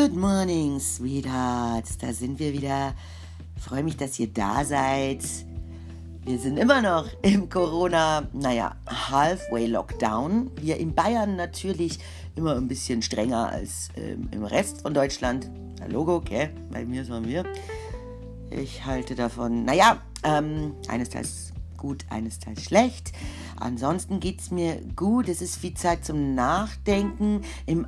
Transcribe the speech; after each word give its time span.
Good 0.00 0.16
morning, 0.16 0.80
Sweethearts. 0.80 1.98
Da 1.98 2.14
sind 2.14 2.38
wir 2.38 2.54
wieder. 2.54 2.94
Freue 3.58 3.82
mich, 3.82 3.98
dass 3.98 4.18
ihr 4.18 4.28
da 4.28 4.64
seid. 4.64 5.22
Wir 6.24 6.38
sind 6.38 6.56
immer 6.56 6.80
noch 6.80 7.06
im 7.20 7.50
Corona, 7.50 8.26
naja, 8.32 8.76
Halfway 8.86 9.66
Lockdown. 9.66 10.52
Wir 10.58 10.78
in 10.78 10.94
Bayern 10.94 11.36
natürlich 11.36 11.98
immer 12.34 12.56
ein 12.56 12.66
bisschen 12.66 13.02
strenger 13.02 13.50
als 13.50 13.90
ähm, 13.94 14.30
im 14.32 14.42
Rest 14.42 14.80
von 14.80 14.94
Deutschland. 14.94 15.50
Logo, 15.86 16.14
okay, 16.14 16.48
bei 16.72 16.86
mir 16.86 17.04
sind 17.04 17.28
wir. 17.28 17.44
Ich 18.48 18.86
halte 18.86 19.14
davon, 19.14 19.66
naja, 19.66 19.98
ähm, 20.24 20.76
eines 20.88 21.10
Teils 21.10 21.52
gut, 21.76 22.06
eines 22.08 22.38
Teils 22.38 22.62
schlecht. 22.62 23.12
Ansonsten 23.56 24.18
geht 24.18 24.40
es 24.40 24.50
mir 24.50 24.80
gut. 24.96 25.28
Es 25.28 25.42
ist 25.42 25.56
viel 25.56 25.74
Zeit 25.74 26.06
zum 26.06 26.34
Nachdenken. 26.34 27.42
Im 27.66 27.86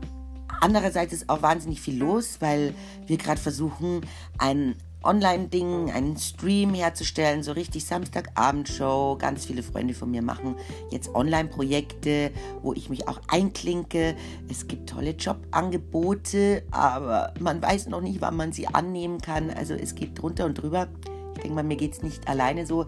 Andererseits 0.62 1.12
ist 1.12 1.28
auch 1.28 1.42
wahnsinnig 1.42 1.80
viel 1.80 1.98
los, 1.98 2.36
weil 2.38 2.72
wir 3.08 3.16
gerade 3.16 3.40
versuchen, 3.40 4.02
ein 4.38 4.76
Online-Ding, 5.02 5.90
einen 5.90 6.16
Stream 6.16 6.72
herzustellen, 6.72 7.42
so 7.42 7.50
richtig 7.50 7.84
Samstagabendshow. 7.84 9.16
Ganz 9.18 9.44
viele 9.44 9.64
Freunde 9.64 9.92
von 9.92 10.12
mir 10.12 10.22
machen 10.22 10.54
jetzt 10.92 11.12
Online-Projekte, 11.16 12.30
wo 12.62 12.74
ich 12.74 12.90
mich 12.90 13.08
auch 13.08 13.20
einklinke. 13.26 14.14
Es 14.48 14.68
gibt 14.68 14.88
tolle 14.88 15.10
Jobangebote, 15.10 16.62
aber 16.70 17.34
man 17.40 17.60
weiß 17.60 17.88
noch 17.88 18.00
nicht, 18.00 18.20
wann 18.20 18.36
man 18.36 18.52
sie 18.52 18.68
annehmen 18.68 19.20
kann. 19.20 19.50
Also 19.50 19.74
es 19.74 19.96
geht 19.96 20.22
drunter 20.22 20.44
und 20.44 20.54
drüber. 20.54 20.86
Ich 21.34 21.42
denke 21.42 21.56
mal, 21.56 21.64
mir 21.64 21.76
geht 21.76 21.94
es 21.94 22.02
nicht 22.02 22.28
alleine 22.28 22.66
so. 22.66 22.86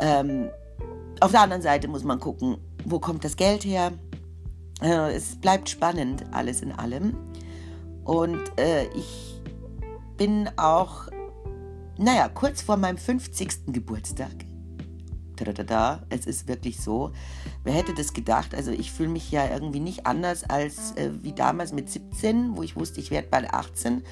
Ähm, 0.00 0.48
auf 1.20 1.32
der 1.32 1.42
anderen 1.42 1.60
Seite 1.60 1.86
muss 1.86 2.02
man 2.02 2.18
gucken, 2.18 2.56
wo 2.86 2.98
kommt 2.98 3.26
das 3.26 3.36
Geld 3.36 3.66
her? 3.66 3.92
Äh, 4.82 5.14
es 5.14 5.36
bleibt 5.36 5.68
spannend, 5.68 6.24
alles 6.32 6.60
in 6.60 6.72
allem. 6.72 7.16
Und 8.04 8.40
äh, 8.58 8.86
ich 8.96 9.40
bin 10.16 10.50
auch, 10.56 11.08
naja, 11.98 12.28
kurz 12.28 12.62
vor 12.62 12.76
meinem 12.76 12.98
50. 12.98 13.66
Geburtstag. 13.68 14.32
Tada, 15.36 16.02
es 16.08 16.26
ist 16.26 16.46
wirklich 16.46 16.80
so. 16.80 17.12
Wer 17.64 17.74
hätte 17.74 17.94
das 17.94 18.12
gedacht? 18.12 18.54
Also 18.54 18.70
ich 18.70 18.92
fühle 18.92 19.08
mich 19.08 19.30
ja 19.32 19.48
irgendwie 19.48 19.80
nicht 19.80 20.06
anders 20.06 20.44
als 20.44 20.92
äh, 20.96 21.10
wie 21.22 21.32
damals 21.32 21.72
mit 21.72 21.90
17, 21.90 22.56
wo 22.56 22.62
ich 22.62 22.76
wusste, 22.76 23.00
ich 23.00 23.10
werde 23.10 23.28
bald 23.28 23.52
18. 23.52 24.02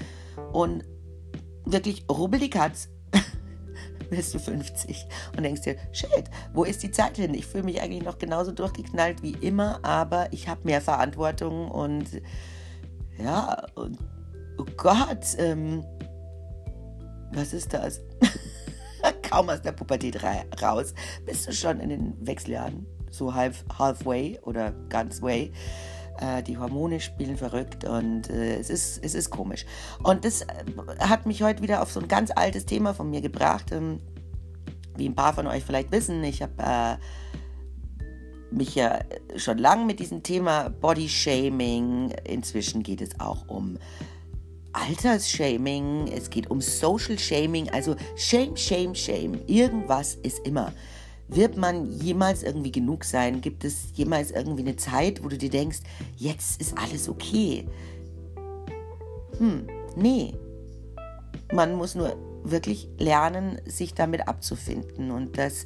Und 0.52 0.84
wirklich 1.64 2.04
rubbelig 2.10 2.56
hat's 2.56 2.88
bist 4.10 4.34
du 4.34 4.38
50 4.38 5.06
und 5.36 5.42
denkst 5.42 5.62
dir, 5.62 5.76
shit, 5.92 6.24
wo 6.52 6.64
ist 6.64 6.82
die 6.82 6.90
Zeit 6.90 7.16
hin? 7.16 7.32
Ich 7.34 7.46
fühle 7.46 7.64
mich 7.64 7.80
eigentlich 7.80 8.02
noch 8.02 8.18
genauso 8.18 8.52
durchgeknallt 8.52 9.22
wie 9.22 9.32
immer, 9.40 9.82
aber 9.84 10.32
ich 10.32 10.48
habe 10.48 10.60
mehr 10.64 10.80
Verantwortung 10.80 11.70
und 11.70 12.20
ja, 13.18 13.66
und, 13.74 13.98
oh 14.58 14.66
Gott, 14.76 15.36
ähm, 15.38 15.84
was 17.32 17.52
ist 17.52 17.72
das? 17.72 18.00
Kaum 19.22 19.48
aus 19.48 19.62
der 19.62 19.72
Pubertät 19.72 20.22
raus, 20.60 20.94
bist 21.24 21.46
du 21.46 21.52
schon 21.52 21.80
in 21.80 21.90
den 21.90 22.26
Wechseljahren, 22.26 22.86
so 23.10 23.34
half, 23.34 23.64
halfway 23.78 24.38
oder 24.42 24.72
ganz 24.88 25.22
way 25.22 25.52
äh, 26.20 26.42
die 26.42 26.58
Hormone 26.58 27.00
spielen 27.00 27.36
verrückt 27.36 27.84
und 27.84 28.30
äh, 28.30 28.56
es, 28.56 28.70
ist, 28.70 29.04
es 29.04 29.14
ist 29.14 29.30
komisch. 29.30 29.66
Und 30.02 30.24
das 30.24 30.42
äh, 30.42 30.46
hat 31.00 31.26
mich 31.26 31.42
heute 31.42 31.62
wieder 31.62 31.82
auf 31.82 31.92
so 31.92 32.00
ein 32.00 32.08
ganz 32.08 32.30
altes 32.34 32.66
Thema 32.66 32.94
von 32.94 33.10
mir 33.10 33.20
gebracht. 33.20 33.72
Ähm, 33.72 34.00
wie 34.96 35.08
ein 35.08 35.14
paar 35.14 35.32
von 35.32 35.46
euch 35.46 35.64
vielleicht 35.64 35.92
wissen, 35.92 36.22
ich 36.24 36.42
habe 36.42 36.52
äh, 36.58 36.96
mich 38.54 38.74
ja 38.74 39.00
schon 39.36 39.58
lange 39.58 39.84
mit 39.84 40.00
diesem 40.00 40.22
Thema 40.22 40.68
Body 40.68 41.08
Shaming. 41.08 42.10
Inzwischen 42.24 42.82
geht 42.82 43.00
es 43.00 43.18
auch 43.18 43.48
um 43.48 43.78
Altersshaming, 44.72 46.08
es 46.08 46.30
geht 46.30 46.50
um 46.50 46.60
Social 46.60 47.18
Shaming, 47.18 47.68
also 47.70 47.96
Shame, 48.16 48.56
Shame, 48.56 48.94
Shame. 48.94 49.40
Irgendwas 49.46 50.14
ist 50.16 50.46
immer. 50.46 50.72
Wird 51.32 51.56
man 51.56 51.90
jemals 51.92 52.42
irgendwie 52.42 52.72
genug 52.72 53.04
sein? 53.04 53.40
Gibt 53.40 53.64
es 53.64 53.90
jemals 53.94 54.32
irgendwie 54.32 54.62
eine 54.62 54.76
Zeit, 54.76 55.22
wo 55.22 55.28
du 55.28 55.38
dir 55.38 55.50
denkst, 55.50 55.78
jetzt 56.16 56.60
ist 56.60 56.76
alles 56.76 57.08
okay? 57.08 57.68
Hm, 59.38 59.66
nee. 59.94 60.34
Man 61.52 61.76
muss 61.76 61.94
nur 61.94 62.16
wirklich 62.42 62.88
lernen, 62.98 63.60
sich 63.64 63.94
damit 63.94 64.26
abzufinden. 64.26 65.12
Und 65.12 65.38
das 65.38 65.64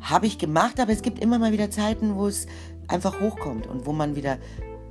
habe 0.00 0.26
ich 0.26 0.38
gemacht, 0.38 0.80
aber 0.80 0.92
es 0.92 1.02
gibt 1.02 1.18
immer 1.18 1.38
mal 1.38 1.52
wieder 1.52 1.70
Zeiten, 1.70 2.16
wo 2.16 2.26
es 2.26 2.46
einfach 2.86 3.20
hochkommt 3.20 3.66
und 3.66 3.84
wo 3.84 3.92
man 3.92 4.16
wieder 4.16 4.38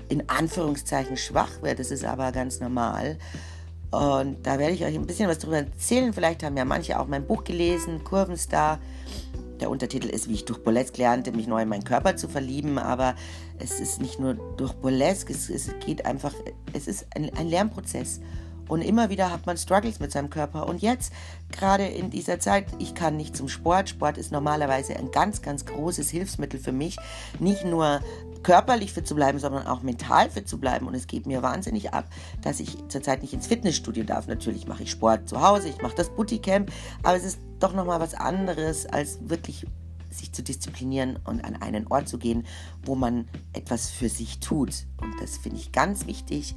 in 0.09 0.29
Anführungszeichen 0.29 1.17
schwach 1.17 1.61
wird. 1.63 1.79
Das 1.79 1.89
ist 1.89 2.05
aber 2.05 2.31
ganz 2.31 2.59
normal. 2.59 3.17
Und 3.89 4.45
da 4.45 4.59
werde 4.59 4.73
ich 4.73 4.85
euch 4.85 4.95
ein 4.95 5.07
bisschen 5.07 5.29
was 5.29 5.39
darüber 5.39 5.57
erzählen. 5.57 6.13
Vielleicht 6.13 6.43
haben 6.43 6.57
ja 6.57 6.65
manche 6.65 6.99
auch 6.99 7.07
mein 7.07 7.25
Buch 7.25 7.43
gelesen, 7.43 8.03
Kurvenstar. 8.03 8.79
Der 9.59 9.69
Untertitel 9.69 10.07
ist, 10.07 10.29
wie 10.29 10.33
ich 10.33 10.45
durch 10.45 10.63
Burlesque 10.63 10.97
lernte, 10.97 11.31
mich 11.31 11.47
neu 11.47 11.61
in 11.61 11.69
meinen 11.69 11.83
Körper 11.83 12.15
zu 12.15 12.27
verlieben. 12.27 12.77
Aber 12.77 13.15
es 13.59 13.79
ist 13.79 14.01
nicht 14.01 14.19
nur 14.19 14.35
durch 14.57 14.73
Burlesque, 14.73 15.31
es, 15.31 15.49
es 15.49 15.69
geht 15.85 16.05
einfach, 16.05 16.33
es 16.73 16.87
ist 16.87 17.07
ein, 17.15 17.31
ein 17.35 17.47
Lernprozess. 17.47 18.19
Und 18.67 18.81
immer 18.81 19.09
wieder 19.09 19.31
hat 19.31 19.45
man 19.45 19.57
Struggles 19.57 19.99
mit 19.99 20.11
seinem 20.11 20.29
Körper. 20.29 20.67
Und 20.67 20.81
jetzt, 20.81 21.13
gerade 21.51 21.85
in 21.85 22.09
dieser 22.09 22.39
Zeit, 22.39 22.65
ich 22.79 22.95
kann 22.95 23.17
nicht 23.17 23.35
zum 23.35 23.49
Sport. 23.49 23.89
Sport 23.89 24.17
ist 24.17 24.31
normalerweise 24.31 24.95
ein 24.95 25.11
ganz, 25.11 25.41
ganz 25.41 25.65
großes 25.65 26.09
Hilfsmittel 26.09 26.59
für 26.59 26.71
mich. 26.71 26.97
Nicht 27.39 27.65
nur 27.65 28.01
körperlich 28.43 28.93
fit 28.93 29.07
zu 29.07 29.15
bleiben, 29.15 29.39
sondern 29.39 29.67
auch 29.67 29.81
mental 29.81 30.29
fit 30.29 30.47
zu 30.47 30.57
bleiben. 30.57 30.87
Und 30.87 30.95
es 30.95 31.07
geht 31.07 31.25
mir 31.25 31.41
wahnsinnig 31.41 31.93
ab, 31.93 32.05
dass 32.41 32.59
ich 32.59 32.77
zurzeit 32.87 33.21
nicht 33.21 33.33
ins 33.33 33.47
Fitnessstudio 33.47 34.03
darf. 34.03 34.27
Natürlich 34.27 34.67
mache 34.67 34.83
ich 34.83 34.91
Sport 34.91 35.27
zu 35.27 35.41
Hause, 35.41 35.69
ich 35.69 35.81
mache 35.81 35.95
das 35.95 36.09
Bootycamp, 36.09 36.71
aber 37.03 37.17
es 37.17 37.23
ist 37.23 37.39
doch 37.59 37.73
nochmal 37.73 37.99
was 37.99 38.13
anderes, 38.13 38.85
als 38.85 39.19
wirklich 39.27 39.65
sich 40.09 40.31
zu 40.31 40.43
disziplinieren 40.43 41.19
und 41.25 41.43
an 41.43 41.61
einen 41.61 41.87
Ort 41.87 42.07
zu 42.07 42.17
gehen, 42.17 42.45
wo 42.83 42.95
man 42.95 43.27
etwas 43.53 43.89
für 43.89 44.09
sich 44.09 44.39
tut. 44.39 44.85
Und 45.01 45.13
das 45.21 45.37
finde 45.37 45.57
ich 45.57 45.71
ganz 45.71 46.07
wichtig, 46.07 46.55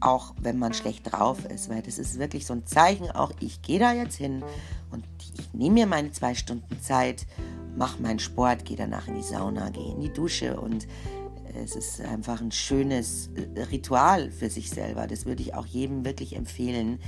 auch 0.00 0.34
wenn 0.40 0.58
man 0.58 0.74
schlecht 0.74 1.12
drauf 1.12 1.44
ist, 1.44 1.68
weil 1.68 1.82
das 1.82 1.98
ist 1.98 2.18
wirklich 2.18 2.46
so 2.46 2.54
ein 2.54 2.66
Zeichen, 2.66 3.10
auch 3.10 3.32
ich 3.40 3.62
gehe 3.62 3.78
da 3.78 3.92
jetzt 3.92 4.16
hin 4.16 4.42
und 4.90 5.04
ich 5.38 5.52
nehme 5.52 5.74
mir 5.74 5.86
meine 5.86 6.12
zwei 6.12 6.34
Stunden 6.34 6.80
Zeit, 6.80 7.26
mache 7.76 8.00
meinen 8.00 8.18
Sport, 8.18 8.64
gehe 8.64 8.76
danach 8.76 9.08
in 9.08 9.16
die 9.16 9.22
Sauna, 9.22 9.70
gehe 9.70 9.92
in 9.92 10.00
die 10.00 10.12
Dusche 10.12 10.60
und 10.60 10.86
es 11.54 11.74
ist 11.74 12.00
einfach 12.00 12.40
ein 12.40 12.52
schönes 12.52 13.30
Ritual 13.70 14.30
für 14.30 14.50
sich 14.50 14.70
selber. 14.70 15.06
Das 15.06 15.26
würde 15.26 15.42
ich 15.42 15.54
auch 15.54 15.66
jedem 15.66 16.04
wirklich 16.04 16.36
empfehlen, 16.36 17.00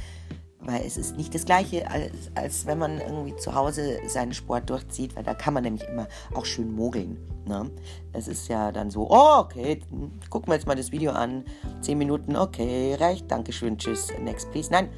weil 0.62 0.82
es 0.84 0.96
ist 0.96 1.16
nicht 1.16 1.34
das 1.34 1.44
gleiche, 1.44 1.90
als, 1.90 2.12
als 2.34 2.66
wenn 2.66 2.78
man 2.78 2.98
irgendwie 3.00 3.34
zu 3.36 3.54
Hause 3.54 3.98
seinen 4.06 4.34
Sport 4.34 4.68
durchzieht, 4.68 5.16
weil 5.16 5.24
da 5.24 5.34
kann 5.34 5.54
man 5.54 5.62
nämlich 5.62 5.88
immer 5.88 6.06
auch 6.34 6.44
schön 6.44 6.72
mogeln. 6.72 7.18
Ne? 7.46 7.70
Es 8.12 8.28
ist 8.28 8.48
ja 8.48 8.70
dann 8.70 8.90
so, 8.90 9.08
oh, 9.10 9.38
okay, 9.38 9.80
gucken 10.28 10.48
wir 10.48 10.54
jetzt 10.54 10.66
mal 10.66 10.76
das 10.76 10.92
Video 10.92 11.12
an, 11.12 11.44
zehn 11.80 11.98
Minuten, 11.98 12.36
okay, 12.36 12.94
reicht, 12.98 13.30
danke 13.30 13.52
schön, 13.52 13.78
tschüss, 13.78 14.08
next 14.20 14.50
please. 14.50 14.70
Nein, 14.70 14.90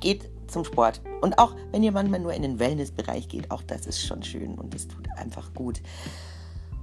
geht 0.00 0.30
zum 0.46 0.64
Sport. 0.64 1.00
Und 1.20 1.38
auch 1.38 1.54
wenn 1.72 1.82
ihr 1.82 1.92
manchmal 1.92 2.20
nur 2.20 2.34
in 2.34 2.42
den 2.42 2.58
Wellnessbereich 2.58 3.28
geht, 3.28 3.50
auch 3.50 3.62
das 3.62 3.86
ist 3.86 4.00
schon 4.00 4.22
schön 4.22 4.54
und 4.54 4.74
es 4.74 4.86
tut 4.86 5.08
einfach 5.16 5.52
gut. 5.54 5.82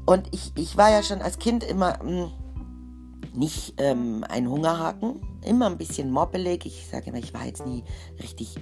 Und 0.06 0.28
ich, 0.31 0.51
ich 0.56 0.75
war 0.75 0.90
ja 0.90 1.03
schon 1.03 1.22
als 1.22 1.40
Kind 1.40 1.63
immer... 1.63 2.00
Mh, 2.03 2.09
hm, 2.09 2.31
nicht 3.34 3.75
ähm, 3.78 4.25
ein 4.28 4.50
Hungerhaken, 4.50 5.22
immer 5.46 5.68
ein 5.68 5.78
bisschen 5.78 6.12
moppelig. 6.12 6.66
Ich 6.66 6.88
sage 6.90 7.09
immer, 7.09 7.19
ich 7.19 7.34
war 7.34 7.46
jetzt 7.46 7.66
nie 7.66 7.84
richtig 8.22 8.56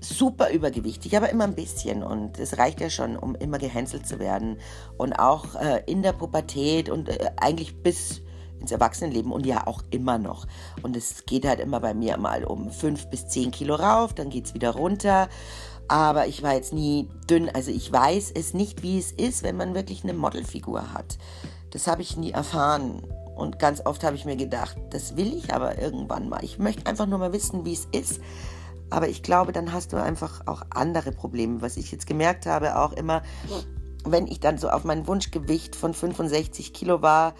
super 0.00 0.50
übergewichtig, 0.50 1.16
aber 1.16 1.30
immer 1.30 1.44
ein 1.44 1.54
bisschen. 1.54 2.02
Und 2.02 2.38
es 2.38 2.58
reicht 2.58 2.80
ja 2.80 2.90
schon, 2.90 3.16
um 3.16 3.34
immer 3.34 3.58
gehänselt 3.58 4.06
zu 4.06 4.18
werden. 4.18 4.58
Und 4.96 5.14
auch 5.14 5.54
äh, 5.56 5.82
in 5.86 6.02
der 6.02 6.12
Pubertät 6.12 6.88
und 6.88 7.08
äh, 7.08 7.30
eigentlich 7.36 7.82
bis 7.82 8.22
ins 8.60 8.72
Erwachsenenleben 8.72 9.32
und 9.32 9.46
ja 9.46 9.66
auch 9.66 9.82
immer 9.90 10.18
noch. 10.18 10.46
Und 10.82 10.96
es 10.96 11.24
geht 11.24 11.46
halt 11.46 11.60
immer 11.60 11.80
bei 11.80 11.94
mir 11.94 12.16
mal 12.18 12.44
um 12.44 12.70
fünf 12.70 13.08
bis 13.08 13.26
zehn 13.26 13.50
Kilo 13.50 13.74
rauf, 13.74 14.14
dann 14.14 14.30
geht 14.30 14.46
es 14.46 14.54
wieder 14.54 14.70
runter. 14.70 15.28
Aber 15.88 16.26
ich 16.28 16.42
war 16.42 16.54
jetzt 16.54 16.72
nie 16.72 17.08
dünn. 17.28 17.48
Also 17.48 17.70
ich 17.70 17.90
weiß 17.90 18.32
es 18.34 18.54
nicht, 18.54 18.82
wie 18.82 18.98
es 18.98 19.10
ist, 19.10 19.42
wenn 19.42 19.56
man 19.56 19.74
wirklich 19.74 20.04
eine 20.04 20.12
Modelfigur 20.12 20.92
hat. 20.92 21.18
Das 21.70 21.86
habe 21.86 22.02
ich 22.02 22.16
nie 22.16 22.30
erfahren. 22.30 23.02
Und 23.36 23.58
ganz 23.58 23.84
oft 23.84 24.04
habe 24.04 24.16
ich 24.16 24.24
mir 24.24 24.36
gedacht, 24.36 24.76
das 24.90 25.16
will 25.16 25.32
ich 25.34 25.54
aber 25.54 25.78
irgendwann 25.80 26.28
mal. 26.28 26.44
Ich 26.44 26.58
möchte 26.58 26.86
einfach 26.86 27.06
nur 27.06 27.18
mal 27.18 27.32
wissen, 27.32 27.64
wie 27.64 27.72
es 27.72 27.86
ist. 27.92 28.20
Aber 28.90 29.08
ich 29.08 29.22
glaube, 29.22 29.52
dann 29.52 29.72
hast 29.72 29.92
du 29.92 29.96
einfach 29.96 30.46
auch 30.46 30.62
andere 30.70 31.12
Probleme. 31.12 31.62
Was 31.62 31.76
ich 31.76 31.92
jetzt 31.92 32.06
gemerkt 32.06 32.46
habe, 32.46 32.76
auch 32.76 32.92
immer, 32.92 33.22
wenn 34.04 34.26
ich 34.26 34.40
dann 34.40 34.58
so 34.58 34.68
auf 34.68 34.84
mein 34.84 35.06
Wunschgewicht 35.06 35.76
von 35.76 35.94
65 35.94 36.72
Kilo 36.72 37.00
war, 37.00 37.34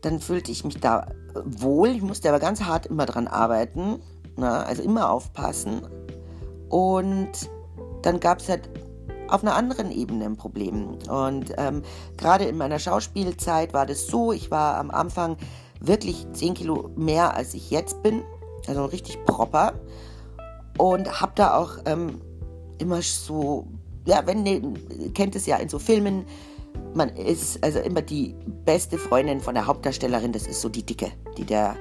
dann 0.00 0.20
fühlte 0.20 0.50
ich 0.50 0.64
mich 0.64 0.80
da 0.80 1.06
wohl. 1.44 1.88
Ich 1.88 2.02
musste 2.02 2.28
aber 2.28 2.38
ganz 2.38 2.62
hart 2.62 2.86
immer 2.86 3.06
dran 3.06 3.28
arbeiten. 3.28 4.00
Na, 4.36 4.62
also 4.62 4.82
immer 4.82 5.10
aufpassen. 5.10 5.82
Und 6.68 7.50
dann 8.02 8.20
gab 8.20 8.40
es 8.40 8.48
halt 8.48 8.70
auf 9.28 9.42
einer 9.42 9.54
anderen 9.54 9.90
Ebene 9.90 10.24
ein 10.24 10.36
Problem. 10.36 10.98
Und 11.08 11.52
ähm, 11.56 11.82
gerade 12.16 12.44
in 12.44 12.56
meiner 12.56 12.78
Schauspielzeit 12.78 13.72
war 13.72 13.86
das 13.86 14.06
so, 14.06 14.32
ich 14.32 14.50
war 14.50 14.76
am 14.76 14.90
Anfang 14.90 15.36
wirklich 15.80 16.26
10 16.32 16.54
Kilo 16.54 16.90
mehr 16.96 17.34
als 17.36 17.54
ich 17.54 17.70
jetzt 17.70 18.02
bin, 18.02 18.22
also 18.66 18.84
richtig 18.86 19.24
proper 19.24 19.74
und 20.78 21.20
habe 21.20 21.32
da 21.34 21.56
auch 21.56 21.78
ähm, 21.84 22.20
immer 22.78 23.02
so, 23.02 23.66
ja, 24.06 24.26
wenn, 24.26 24.42
ne, 24.42 24.62
kennt 25.14 25.36
es 25.36 25.46
ja 25.46 25.56
in 25.56 25.68
so 25.68 25.78
Filmen, 25.78 26.24
man 26.94 27.10
ist 27.10 27.62
also 27.62 27.80
immer 27.80 28.02
die 28.02 28.34
beste 28.64 28.98
Freundin 28.98 29.40
von 29.40 29.54
der 29.54 29.66
Hauptdarstellerin, 29.66 30.32
das 30.32 30.46
ist 30.46 30.60
so 30.60 30.68
die 30.68 30.84
Dicke, 30.84 31.10
die 31.36 31.44
der, 31.44 31.76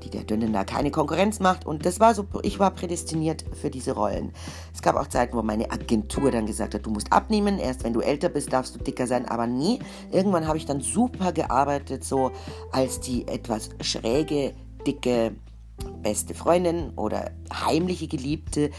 die 0.00 0.10
der 0.10 0.24
Dünnen 0.24 0.52
da 0.52 0.64
keine 0.64 0.90
Konkurrenz 0.90 1.40
macht. 1.40 1.66
Und 1.66 1.86
das 1.86 2.00
war 2.00 2.14
so, 2.14 2.26
ich 2.42 2.58
war 2.58 2.70
prädestiniert 2.70 3.44
für 3.52 3.70
diese 3.70 3.92
Rollen. 3.92 4.32
Es 4.74 4.82
gab 4.82 4.96
auch 4.96 5.06
Zeiten, 5.06 5.36
wo 5.36 5.42
meine 5.42 5.70
Agentur 5.70 6.30
dann 6.30 6.46
gesagt 6.46 6.74
hat, 6.74 6.86
du 6.86 6.90
musst 6.90 7.12
abnehmen, 7.12 7.58
erst 7.58 7.84
wenn 7.84 7.92
du 7.92 8.00
älter 8.00 8.28
bist, 8.28 8.52
darfst 8.52 8.74
du 8.74 8.78
dicker 8.78 9.06
sein. 9.06 9.26
Aber 9.26 9.46
nie, 9.46 9.78
irgendwann 10.10 10.46
habe 10.46 10.58
ich 10.58 10.66
dann 10.66 10.80
super 10.80 11.32
gearbeitet, 11.32 12.04
so 12.04 12.32
als 12.72 13.00
die 13.00 13.26
etwas 13.28 13.70
schräge, 13.80 14.54
dicke 14.86 15.32
beste 16.02 16.34
Freundin 16.34 16.90
oder 16.96 17.30
heimliche 17.52 18.08
Geliebte, 18.08 18.70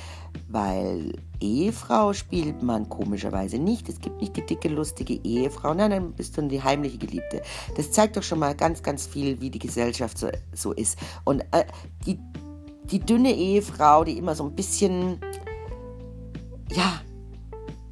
weil 0.47 1.13
Ehefrau 1.39 2.13
spielt 2.13 2.61
man 2.61 2.89
komischerweise 2.89 3.57
nicht. 3.57 3.89
Es 3.89 3.99
gibt 3.99 4.21
nicht 4.21 4.35
die 4.37 4.45
dicke, 4.45 4.69
lustige 4.69 5.13
Ehefrau. 5.23 5.73
Nein, 5.73 5.91
dann 5.91 6.13
bist 6.13 6.37
du 6.37 6.41
die 6.43 6.61
heimliche 6.61 6.97
Geliebte. 6.97 7.41
Das 7.75 7.91
zeigt 7.91 8.17
doch 8.17 8.23
schon 8.23 8.39
mal 8.39 8.55
ganz, 8.55 8.83
ganz 8.83 9.07
viel, 9.07 9.39
wie 9.41 9.49
die 9.49 9.59
Gesellschaft 9.59 10.17
so, 10.17 10.29
so 10.53 10.73
ist. 10.73 10.97
Und 11.23 11.41
äh, 11.51 11.65
die, 12.05 12.19
die 12.85 12.99
dünne 12.99 13.33
Ehefrau, 13.33 14.03
die 14.03 14.17
immer 14.17 14.35
so 14.35 14.43
ein 14.43 14.55
bisschen, 14.55 15.19
ja, 16.69 17.01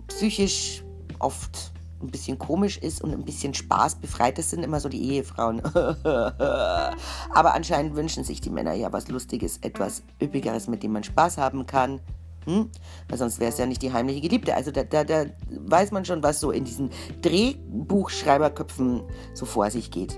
psychisch 0.07 0.83
oft 1.19 1.71
ein 2.01 2.11
bisschen 2.11 2.39
komisch 2.39 2.77
ist 2.77 3.01
und 3.01 3.13
ein 3.13 3.25
bisschen 3.25 3.53
spaßbefreit. 3.53 4.37
Das 4.37 4.49
sind 4.49 4.63
immer 4.63 4.79
so 4.79 4.89
die 4.89 5.13
Ehefrauen. 5.13 5.61
Aber 5.73 7.53
anscheinend 7.53 7.95
wünschen 7.95 8.23
sich 8.23 8.41
die 8.41 8.49
Männer 8.49 8.73
ja 8.73 8.91
was 8.93 9.07
Lustiges, 9.07 9.57
etwas 9.61 10.03
Üppigeres, 10.21 10.67
mit 10.67 10.83
dem 10.83 10.93
man 10.93 11.03
Spaß 11.03 11.37
haben 11.37 11.65
kann. 11.65 11.99
Hm? 12.45 12.69
Weil 13.07 13.17
sonst 13.17 13.39
wäre 13.39 13.51
es 13.51 13.57
ja 13.57 13.65
nicht 13.65 13.81
die 13.81 13.91
heimliche 13.91 14.21
Geliebte. 14.21 14.55
Also 14.55 14.71
da, 14.71 14.83
da, 14.83 15.03
da 15.03 15.25
weiß 15.49 15.91
man 15.91 16.05
schon, 16.05 16.23
was 16.23 16.39
so 16.39 16.51
in 16.51 16.63
diesen 16.63 16.89
Drehbuchschreiberköpfen 17.21 19.03
so 19.33 19.45
vor 19.45 19.69
sich 19.69 19.91
geht. 19.91 20.17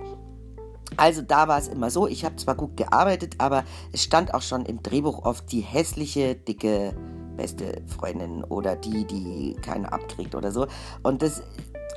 Also 0.98 1.22
da 1.22 1.48
war 1.48 1.58
es 1.58 1.68
immer 1.68 1.90
so, 1.90 2.08
ich 2.08 2.26
habe 2.26 2.36
zwar 2.36 2.56
gut 2.56 2.76
gearbeitet, 2.78 3.36
aber 3.38 3.64
es 3.94 4.04
stand 4.04 4.34
auch 4.34 4.42
schon 4.42 4.66
im 4.66 4.84
Drehbuch 4.84 5.24
oft 5.24 5.52
die 5.52 5.62
hässliche, 5.62 6.36
dicke, 6.36 6.94
beste 7.38 7.82
Freundin 7.88 8.44
oder 8.44 8.76
die, 8.76 9.06
die 9.06 9.56
keinen 9.62 9.86
abkriegt 9.86 10.36
oder 10.36 10.52
so. 10.52 10.68
Und 11.02 11.22
das 11.22 11.44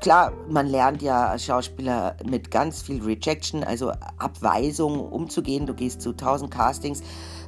klar, 0.05 0.35
man 0.51 0.67
lernt 0.67 1.01
ja 1.01 1.29
als 1.29 1.47
Schauspieler 1.47 2.19
mit 2.29 2.51
ganz 2.51 2.83
viel 2.83 3.03
Rejection, 3.03 3.65
also 3.65 3.91
Abweisung 4.19 5.01
umzugehen. 5.01 5.65
Du 5.65 5.73
gehst 5.73 6.03
zu 6.03 6.13
tausend 6.13 6.51
Castings, 6.51 7.03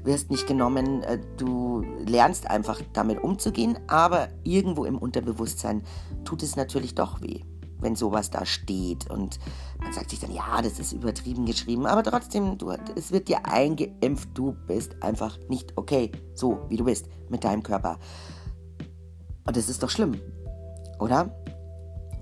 wirst 0.04 0.30
nicht 0.30 0.46
genommen, 0.46 1.02
äh, 1.02 1.18
du 1.36 1.82
lernst 2.06 2.48
einfach 2.48 2.80
damit 2.94 3.22
umzugehen, 3.22 3.78
aber 3.88 4.28
irgendwo 4.42 4.86
im 4.86 4.96
Unterbewusstsein 4.96 5.82
tut 6.24 6.42
es 6.42 6.56
natürlich 6.56 6.94
doch 6.94 7.20
weh, 7.20 7.42
wenn 7.78 7.94
sowas 7.94 8.30
da 8.30 8.46
steht 8.46 9.10
und 9.10 9.38
man 9.78 9.92
sagt 9.92 10.08
sich 10.08 10.20
dann, 10.20 10.32
ja, 10.32 10.62
das 10.62 10.78
ist 10.78 10.94
übertrieben 10.94 11.44
geschrieben, 11.44 11.84
aber 11.84 12.02
trotzdem, 12.02 12.56
du, 12.56 12.70
es 12.94 13.12
wird 13.12 13.28
dir 13.28 13.44
eingeimpft, 13.44 14.30
du 14.32 14.56
bist 14.66 15.02
einfach 15.02 15.38
nicht 15.50 15.76
okay, 15.76 16.10
so 16.32 16.64
wie 16.70 16.78
du 16.78 16.84
bist 16.84 17.10
mit 17.28 17.44
deinem 17.44 17.62
Körper. 17.62 17.98
Und 19.46 19.58
das 19.58 19.68
ist 19.68 19.82
doch 19.82 19.90
schlimm, 19.90 20.18
oder? 20.98 21.30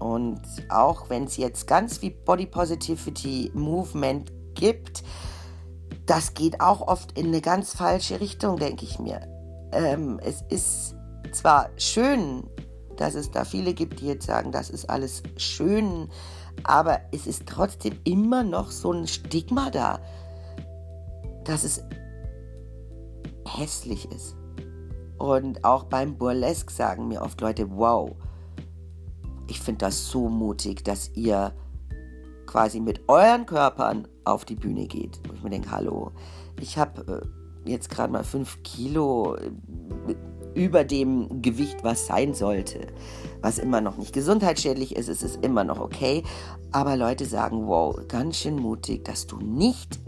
Und 0.04 0.42
auch 0.68 1.08
wenn 1.08 1.24
es 1.24 1.38
jetzt 1.38 1.66
ganz 1.66 1.96
viel 1.96 2.10
Body 2.10 2.44
Positivity 2.44 3.50
Movement 3.54 4.30
gibt, 4.52 5.02
das 6.04 6.34
geht 6.34 6.60
auch 6.60 6.86
oft 6.86 7.18
in 7.18 7.28
eine 7.28 7.40
ganz 7.40 7.74
falsche 7.74 8.20
Richtung, 8.20 8.58
denke 8.58 8.84
ich 8.84 8.98
mir. 8.98 9.26
Ähm, 9.72 10.20
es 10.22 10.42
ist 10.50 10.94
zwar 11.32 11.70
schön, 11.78 12.42
dass 12.98 13.14
es 13.14 13.30
da 13.30 13.46
viele 13.46 13.72
gibt, 13.72 14.00
die 14.00 14.08
jetzt 14.08 14.26
sagen, 14.26 14.52
das 14.52 14.68
ist 14.68 14.90
alles 14.90 15.22
schön, 15.38 16.10
aber 16.64 17.00
es 17.10 17.26
ist 17.26 17.46
trotzdem 17.46 17.98
immer 18.04 18.42
noch 18.42 18.72
so 18.72 18.92
ein 18.92 19.06
Stigma 19.06 19.70
da, 19.70 20.00
dass 21.44 21.64
es 21.64 21.82
hässlich 23.48 24.12
ist. 24.12 24.36
Und 25.16 25.64
auch 25.64 25.84
beim 25.84 26.18
Burlesque 26.18 26.70
sagen 26.70 27.08
mir 27.08 27.22
oft 27.22 27.40
Leute, 27.40 27.70
wow, 27.70 28.14
ich 29.46 29.60
finde 29.60 29.86
das 29.86 30.08
so 30.08 30.28
mutig, 30.28 30.84
dass 30.84 31.10
ihr 31.14 31.52
quasi 32.46 32.80
mit 32.80 33.08
euren 33.08 33.46
Körpern 33.46 34.06
auf 34.24 34.44
die 34.44 34.54
Bühne 34.54 34.86
geht. 34.86 35.20
Wo 35.28 35.34
ich 35.34 35.42
mir 35.42 35.50
denke, 35.50 35.70
hallo, 35.70 36.12
ich 36.60 36.78
habe 36.78 37.22
äh, 37.66 37.70
jetzt 37.70 37.90
gerade 37.90 38.12
mal 38.12 38.24
fünf 38.24 38.62
Kilo 38.62 39.36
äh, 39.36 39.50
über 40.54 40.84
dem 40.84 41.42
Gewicht, 41.42 41.82
was 41.82 42.06
sein 42.06 42.32
sollte. 42.32 42.86
Was 43.40 43.58
immer 43.58 43.80
noch 43.80 43.96
nicht 43.96 44.12
gesundheitsschädlich 44.12 44.94
ist, 44.96 45.08
es 45.08 45.22
ist 45.22 45.44
immer 45.44 45.64
noch 45.64 45.80
okay. 45.80 46.22
Aber 46.70 46.96
Leute 46.96 47.26
sagen, 47.26 47.66
wow, 47.66 47.96
ganz 48.08 48.36
schön 48.36 48.56
mutig, 48.56 49.04
dass 49.04 49.26
du 49.26 49.38
nicht 49.38 50.00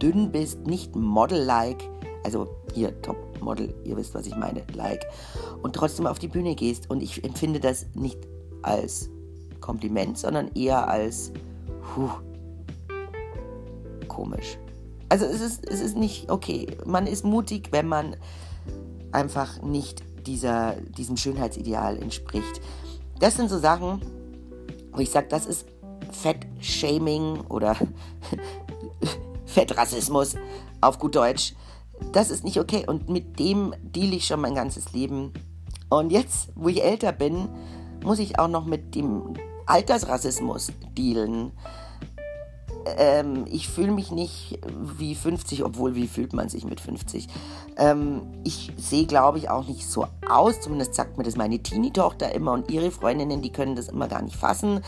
dünn 0.00 0.30
bist, 0.30 0.66
nicht 0.66 0.94
Model-like, 0.94 1.82
also 2.24 2.46
hier 2.74 3.00
Top-Model, 3.02 3.74
ihr 3.84 3.96
wisst, 3.96 4.14
was 4.14 4.26
ich 4.26 4.36
meine, 4.36 4.62
like, 4.74 5.04
und 5.62 5.74
trotzdem 5.74 6.06
auf 6.06 6.18
die 6.18 6.28
Bühne 6.28 6.54
gehst. 6.54 6.88
Und 6.90 7.02
ich 7.02 7.24
empfinde 7.24 7.58
das 7.58 7.86
nicht 7.94 8.18
als 8.62 9.10
Kompliment, 9.60 10.18
sondern 10.18 10.50
eher 10.54 10.88
als 10.88 11.32
puh, 11.94 12.10
komisch. 14.08 14.58
Also 15.08 15.24
es 15.24 15.40
ist, 15.40 15.66
es 15.66 15.80
ist 15.80 15.96
nicht 15.96 16.30
okay. 16.30 16.66
Man 16.84 17.06
ist 17.06 17.24
mutig, 17.24 17.68
wenn 17.70 17.88
man 17.88 18.16
einfach 19.12 19.62
nicht 19.62 20.02
dieser, 20.26 20.74
diesem 20.96 21.16
Schönheitsideal 21.16 21.96
entspricht. 21.96 22.60
Das 23.18 23.36
sind 23.36 23.48
so 23.48 23.58
Sachen, 23.58 24.02
wo 24.92 25.00
ich 25.00 25.10
sage, 25.10 25.28
das 25.28 25.46
ist 25.46 25.66
Fettshaming 26.10 27.40
oder 27.48 27.76
Fettrassismus 29.46 30.36
auf 30.80 30.98
gut 30.98 31.16
Deutsch. 31.16 31.54
Das 32.12 32.30
ist 32.30 32.44
nicht 32.44 32.60
okay 32.60 32.84
und 32.86 33.08
mit 33.08 33.38
dem 33.38 33.74
deal 33.82 34.12
ich 34.12 34.26
schon 34.26 34.40
mein 34.40 34.54
ganzes 34.54 34.92
Leben. 34.92 35.32
Und 35.88 36.12
jetzt, 36.12 36.50
wo 36.54 36.68
ich 36.68 36.84
älter 36.84 37.12
bin, 37.12 37.48
muss 38.04 38.18
ich 38.18 38.38
auch 38.38 38.48
noch 38.48 38.64
mit 38.64 38.94
dem 38.94 39.34
Altersrassismus 39.66 40.72
dealen. 40.96 41.52
Ähm, 42.96 43.44
ich 43.50 43.68
fühle 43.68 43.92
mich 43.92 44.10
nicht 44.10 44.58
wie 44.98 45.14
50, 45.14 45.64
obwohl 45.64 45.94
wie 45.94 46.06
fühlt 46.06 46.32
man 46.32 46.48
sich 46.48 46.64
mit 46.64 46.80
50? 46.80 47.28
Ähm, 47.76 48.22
ich 48.44 48.72
sehe, 48.76 49.06
glaube 49.06 49.38
ich, 49.38 49.50
auch 49.50 49.66
nicht 49.66 49.86
so 49.86 50.06
aus. 50.28 50.60
Zumindest 50.60 50.94
sagt 50.94 51.18
mir 51.18 51.24
das 51.24 51.36
meine 51.36 51.58
Teenie-Tochter 51.58 52.34
immer 52.34 52.52
und 52.52 52.70
ihre 52.70 52.90
Freundinnen, 52.90 53.42
die 53.42 53.52
können 53.52 53.76
das 53.76 53.88
immer 53.88 54.08
gar 54.08 54.22
nicht 54.22 54.36
fassen. 54.36 54.80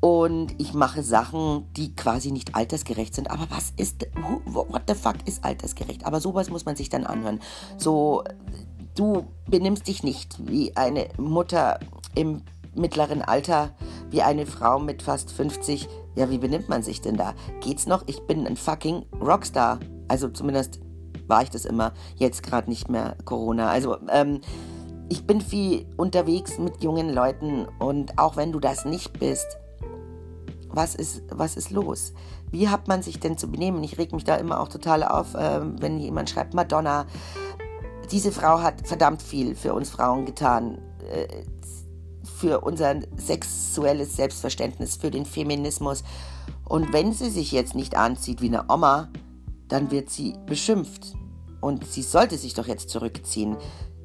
Und 0.00 0.54
ich 0.58 0.74
mache 0.74 1.02
Sachen, 1.02 1.64
die 1.72 1.96
quasi 1.96 2.30
nicht 2.30 2.54
altersgerecht 2.54 3.14
sind. 3.14 3.30
Aber 3.30 3.46
was 3.48 3.72
ist, 3.76 4.06
what 4.44 4.82
the 4.86 4.94
fuck 4.94 5.16
ist 5.24 5.44
altersgerecht? 5.44 6.04
Aber 6.04 6.20
sowas 6.20 6.50
muss 6.50 6.66
man 6.66 6.76
sich 6.76 6.90
dann 6.90 7.06
anhören. 7.06 7.40
So, 7.78 8.22
du 8.94 9.26
benimmst 9.48 9.88
dich 9.88 10.02
nicht 10.02 10.36
wie 10.46 10.76
eine 10.76 11.08
Mutter 11.16 11.80
im 12.14 12.42
mittleren 12.74 13.22
Alter 13.22 13.70
wie 14.10 14.22
eine 14.22 14.46
Frau 14.46 14.78
mit 14.78 15.02
fast 15.02 15.32
50. 15.32 15.88
Ja, 16.16 16.30
wie 16.30 16.38
benimmt 16.38 16.68
man 16.68 16.82
sich 16.82 17.00
denn 17.00 17.16
da? 17.16 17.34
Geht's 17.60 17.86
noch? 17.86 18.04
Ich 18.06 18.22
bin 18.26 18.46
ein 18.46 18.56
fucking 18.56 19.04
Rockstar. 19.20 19.80
Also 20.08 20.28
zumindest 20.28 20.80
war 21.26 21.42
ich 21.42 21.50
das 21.50 21.64
immer. 21.64 21.92
Jetzt 22.16 22.42
gerade 22.42 22.68
nicht 22.68 22.88
mehr 22.88 23.16
Corona. 23.24 23.68
Also, 23.68 23.96
ähm, 24.10 24.40
ich 25.08 25.26
bin 25.26 25.40
viel 25.40 25.86
unterwegs 25.96 26.58
mit 26.58 26.82
jungen 26.82 27.12
Leuten 27.12 27.66
und 27.78 28.18
auch 28.18 28.36
wenn 28.36 28.52
du 28.52 28.60
das 28.60 28.84
nicht 28.84 29.18
bist, 29.18 29.58
was 30.70 30.94
ist, 30.94 31.22
was 31.30 31.56
ist 31.56 31.70
los? 31.70 32.12
Wie 32.50 32.68
hat 32.68 32.88
man 32.88 33.02
sich 33.02 33.20
denn 33.20 33.38
zu 33.38 33.50
benehmen? 33.50 33.84
Ich 33.84 33.98
reg 33.98 34.12
mich 34.12 34.24
da 34.24 34.36
immer 34.36 34.60
auch 34.60 34.68
total 34.68 35.04
auf, 35.04 35.34
äh, 35.34 35.60
wenn 35.80 35.98
jemand 35.98 36.30
schreibt, 36.30 36.54
Madonna, 36.54 37.06
diese 38.10 38.32
Frau 38.32 38.60
hat 38.60 38.86
verdammt 38.86 39.22
viel 39.22 39.54
für 39.54 39.74
uns 39.74 39.90
Frauen 39.90 40.24
getan. 40.24 40.78
Äh, 41.10 41.26
für 42.24 42.60
unser 42.60 42.96
sexuelles 43.16 44.16
Selbstverständnis, 44.16 44.96
für 44.96 45.10
den 45.10 45.26
Feminismus. 45.26 46.02
Und 46.64 46.92
wenn 46.92 47.12
sie 47.12 47.30
sich 47.30 47.52
jetzt 47.52 47.74
nicht 47.74 47.96
anzieht 47.96 48.40
wie 48.40 48.48
eine 48.48 48.64
Oma, 48.68 49.08
dann 49.68 49.90
wird 49.90 50.10
sie 50.10 50.34
beschimpft. 50.46 51.14
Und 51.60 51.86
sie 51.86 52.02
sollte 52.02 52.36
sich 52.36 52.54
doch 52.54 52.66
jetzt 52.66 52.90
zurückziehen. 52.90 53.56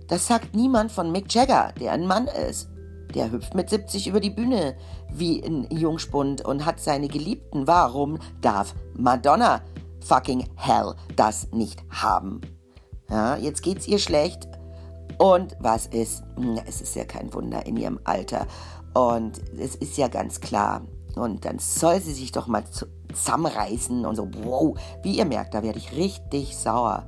Das 0.07 0.27
sagt 0.27 0.55
niemand 0.55 0.91
von 0.91 1.11
Mick 1.11 1.33
Jagger, 1.33 1.73
der 1.79 1.91
ein 1.91 2.07
Mann 2.07 2.27
ist. 2.27 2.69
Der 3.13 3.31
hüpft 3.31 3.55
mit 3.55 3.69
70 3.69 4.07
über 4.07 4.19
die 4.19 4.29
Bühne 4.29 4.75
wie 5.11 5.43
ein 5.43 5.67
Jungspund 5.71 6.45
und 6.45 6.65
hat 6.65 6.79
seine 6.79 7.07
Geliebten. 7.07 7.67
Warum 7.67 8.19
darf 8.41 8.75
Madonna 8.93 9.61
fucking 10.01 10.47
hell 10.55 10.93
das 11.15 11.51
nicht 11.51 11.83
haben? 11.89 12.41
Ja, 13.09 13.37
jetzt 13.37 13.63
geht's 13.63 13.87
ihr 13.87 13.99
schlecht 13.99 14.47
und 15.19 15.57
was 15.59 15.85
ist? 15.87 16.23
Hm, 16.37 16.59
es 16.65 16.81
ist 16.81 16.95
ja 16.95 17.03
kein 17.03 17.31
Wunder 17.33 17.65
in 17.65 17.77
ihrem 17.77 17.99
Alter. 18.05 18.47
Und 18.93 19.39
es 19.59 19.75
ist 19.75 19.97
ja 19.97 20.07
ganz 20.07 20.41
klar, 20.41 20.81
Und 21.15 21.43
dann 21.43 21.59
soll 21.59 21.99
sie 21.99 22.13
sich 22.13 22.31
doch 22.31 22.47
mal 22.47 22.63
zusammenreißen 23.11 24.05
und 24.05 24.15
so, 24.15 24.29
wow. 24.43 24.79
Wie 25.03 25.17
ihr 25.17 25.25
merkt, 25.25 25.53
da 25.53 25.61
werde 25.61 25.77
ich 25.77 25.95
richtig 25.95 26.55
sauer. 26.57 27.05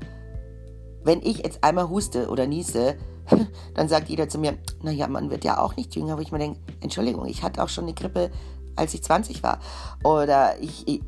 Wenn 1.03 1.21
ich 1.21 1.37
jetzt 1.37 1.63
einmal 1.63 1.89
huste 1.89 2.27
oder 2.29 2.47
niese, 2.47 2.97
dann 3.75 3.87
sagt 3.87 4.09
jeder 4.09 4.27
zu 4.27 4.37
mir, 4.37 4.57
naja, 4.83 5.07
man 5.07 5.29
wird 5.29 5.45
ja 5.45 5.59
auch 5.59 5.75
nicht 5.77 5.95
jünger, 5.95 6.17
wo 6.17 6.21
ich 6.21 6.31
mir 6.31 6.39
denke, 6.39 6.59
Entschuldigung, 6.81 7.25
ich 7.25 7.43
hatte 7.43 7.63
auch 7.63 7.69
schon 7.69 7.85
eine 7.85 7.93
Grippe, 7.93 8.31
als 8.75 8.93
ich 8.93 9.03
20 9.03 9.41
war. 9.43 9.59
Oder 10.03 10.59
ich, 10.59 10.87
ich 10.87 11.01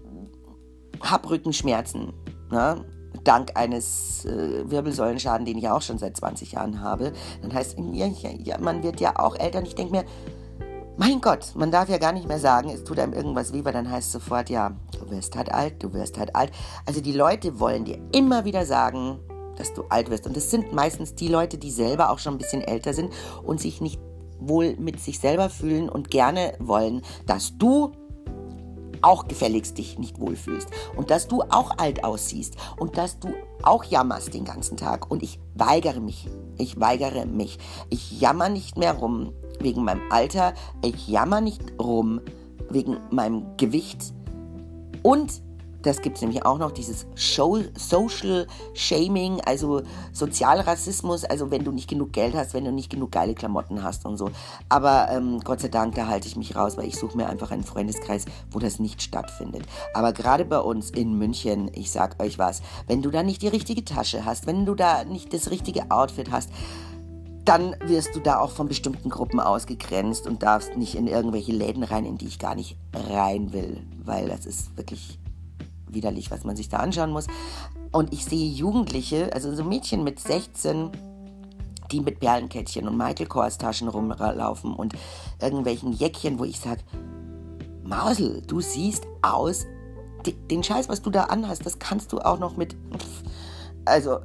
habe 1.02 1.30
Rückenschmerzen. 1.30 2.14
Ne? 2.50 2.86
Dank 3.24 3.52
eines 3.56 4.26
äh, 4.26 4.70
Wirbelsäulenschaden, 4.70 5.46
den 5.46 5.58
ich 5.58 5.70
auch 5.70 5.82
schon 5.82 5.98
seit 5.98 6.18
20 6.18 6.54
Jahren 6.54 6.82
habe. 6.82 7.14
Dann 7.42 7.54
heißt 7.54 7.78
ja, 7.94 8.08
ja, 8.08 8.58
man 8.60 8.84
wird 8.84 9.00
ja 9.00 9.18
auch 9.18 9.36
älter. 9.36 9.60
Und 9.60 9.68
ich 9.68 9.76
denke 9.76 9.92
mir, 9.92 10.06
mein 10.98 11.22
Gott, 11.22 11.54
man 11.56 11.72
darf 11.72 11.90
ja 11.90 11.98
gar 11.98 12.12
nicht 12.12 12.28
mehr 12.28 12.40
sagen, 12.40 12.70
es 12.70 12.84
tut 12.84 13.00
einem 13.00 13.14
irgendwas 13.14 13.52
weh, 13.52 13.66
weil 13.66 13.74
dann 13.74 13.90
heißt 13.90 14.12
sofort, 14.12 14.50
ja, 14.50 14.76
du 14.92 15.10
wirst 15.10 15.36
halt 15.36 15.52
alt, 15.52 15.82
du 15.82 15.94
wirst 15.94 16.20
halt 16.20 16.36
alt. 16.36 16.52
Also 16.86 17.02
die 17.02 17.14
Leute 17.14 17.60
wollen 17.60 17.86
dir 17.86 18.00
immer 18.12 18.46
wieder 18.46 18.66
sagen, 18.66 19.20
dass 19.58 19.74
du 19.74 19.84
alt 19.90 20.10
wirst. 20.10 20.28
Und 20.28 20.38
das 20.38 20.52
sind 20.52 20.74
meistens 20.74 21.16
die 21.16 21.28
Leute, 21.28 21.58
die 21.58 21.72
selber 21.72 22.10
auch 22.10 22.20
schon 22.20 22.36
ein 22.36 22.38
bisschen 22.38 22.62
älter 22.62 22.94
sind 22.94 23.12
und 23.44 23.60
sich 23.60 23.82
nicht 23.82 24.00
wohl 24.40 24.76
mit 24.78 25.00
sich 25.00 25.20
selber 25.20 25.50
fühlen 25.50 25.90
und 25.90 26.12
gerne 26.12 26.54
wollen, 26.60 27.02
dass 27.26 27.58
du 27.58 27.92
auch 29.04 29.28
gefälligst 29.28 29.78
dich 29.78 30.00
nicht 30.00 30.20
wohlfühlst 30.20 30.70
und 30.96 31.10
dass 31.12 31.28
du 31.28 31.42
auch 31.42 31.78
alt 31.78 32.04
aussiehst 32.04 32.56
und 32.78 32.98
dass 32.98 33.20
du 33.20 33.30
auch 33.62 33.84
jammerst 33.84 34.34
den 34.34 34.46
ganzen 34.46 34.78
Tag. 34.78 35.10
Und 35.10 35.24
ich 35.24 35.40
weigere 35.56 36.00
mich. 36.00 36.30
Ich 36.58 36.80
weigere 36.80 37.26
mich. 37.26 37.60
Ich 37.90 38.20
jammer 38.20 38.50
nicht 38.50 38.78
mehr 38.78 38.94
rum 38.94 39.34
wegen 39.60 39.84
meinem 39.84 40.02
Alter. 40.10 40.54
Ich 40.84 41.08
jammer 41.08 41.42
nicht 41.42 41.62
rum 41.80 42.22
wegen 42.70 42.98
meinem 43.12 43.58
Gewicht. 43.58 44.14
Und 45.02 45.42
das 45.84 46.02
gibt 46.02 46.16
es 46.16 46.22
nämlich 46.22 46.46
auch 46.46 46.58
noch, 46.58 46.72
dieses 46.72 47.06
Show, 47.16 47.60
Social 47.78 48.48
Shaming, 48.74 49.42
also 49.42 49.84
Sozialrassismus, 50.14 51.26
also 51.26 51.52
wenn 51.52 51.64
du 51.64 51.72
nicht 51.72 51.90
genug 51.90 52.14
Geld 52.14 52.34
hast, 52.36 52.54
wenn 52.54 52.66
du 52.66 52.72
nicht 52.72 52.90
genug 52.90 53.12
geile 53.12 53.36
Klamotten 53.36 53.84
hast 53.84 54.06
und 54.06 54.18
so. 54.18 54.32
Aber 54.70 55.10
ähm, 55.12 55.42
Gott 55.44 55.60
sei 55.60 55.68
Dank, 55.68 55.96
da 55.96 56.08
halte 56.08 56.28
ich 56.28 56.36
mich 56.36 56.56
raus, 56.56 56.78
weil 56.78 56.88
ich 56.88 56.98
suche 56.98 57.18
mir 57.18 57.28
einfach 57.28 57.52
einen 57.52 57.64
Freundeskreis, 57.64 58.26
wo 58.50 58.60
das 58.60 58.80
nicht 58.80 59.02
stattfindet. 59.02 59.64
Aber 59.94 60.14
gerade 60.14 60.46
bei 60.46 60.60
uns 60.60 60.90
in 60.90 61.18
München, 61.18 61.70
ich 61.74 61.92
sag 61.92 62.22
euch 62.22 62.40
was, 62.40 62.62
wenn 62.88 63.02
du 63.02 63.12
da 63.12 63.22
nicht 63.22 63.42
die 63.42 63.50
richtige 63.50 63.84
Tasche 63.84 64.26
hast, 64.26 64.48
wenn 64.48 64.66
du 64.66 64.76
da 64.76 65.04
nicht 65.04 65.34
das 65.34 65.52
richtige 65.52 65.92
Outfit 65.92 66.32
hast, 66.32 66.50
dann 67.44 67.76
wirst 67.86 68.16
du 68.16 68.22
da 68.22 68.40
auch 68.40 68.52
von 68.52 68.70
bestimmten 68.70 69.10
Gruppen 69.10 69.42
ausgegrenzt 69.42 70.28
und 70.28 70.44
darfst 70.44 70.78
nicht 70.78 70.96
in 70.96 71.08
irgendwelche 71.08 71.52
Läden 71.52 71.84
rein, 71.84 72.06
in 72.06 72.18
die 72.18 72.28
ich 72.28 72.40
gar 72.40 72.56
nicht 72.56 72.78
rein 72.94 73.52
will, 73.52 73.86
weil 74.06 74.30
das 74.30 74.46
ist 74.46 74.78
wirklich 74.78 75.20
widerlich, 75.94 76.32
was 76.32 76.44
man 76.44 76.56
sich 76.56 76.70
da 76.70 76.78
anschauen 76.78 77.12
muss. 77.12 77.28
Und 77.92 78.14
ich 78.14 78.26
sehe 78.26 78.50
Jugendliche, 78.50 79.32
also 79.34 79.54
so 79.56 79.64
Mädchen 79.64 80.04
mit 80.04 80.20
16, 80.20 80.92
die 81.92 82.00
mit 82.00 82.20
Perlenkettchen 82.20 82.88
und 82.88 82.98
Michael 82.98 83.28
Kors 83.28 83.58
Taschen 83.58 83.88
rumlaufen 83.88 84.74
und 84.74 84.94
irgendwelchen 85.42 85.94
Jäckchen, 85.94 86.40
wo 86.40 86.44
ich 86.44 86.60
sage, 86.60 86.82
Mausel, 87.84 88.42
du 88.48 88.62
siehst 88.62 89.06
aus, 89.22 89.66
den 90.50 90.64
Scheiß, 90.64 90.90
was 90.90 91.02
du 91.02 91.10
da 91.10 91.26
anhast, 91.26 91.66
das 91.66 91.80
kannst 91.80 92.14
du 92.14 92.20
auch 92.20 92.40
noch 92.40 92.56
mit, 92.56 92.76
also 93.86 94.20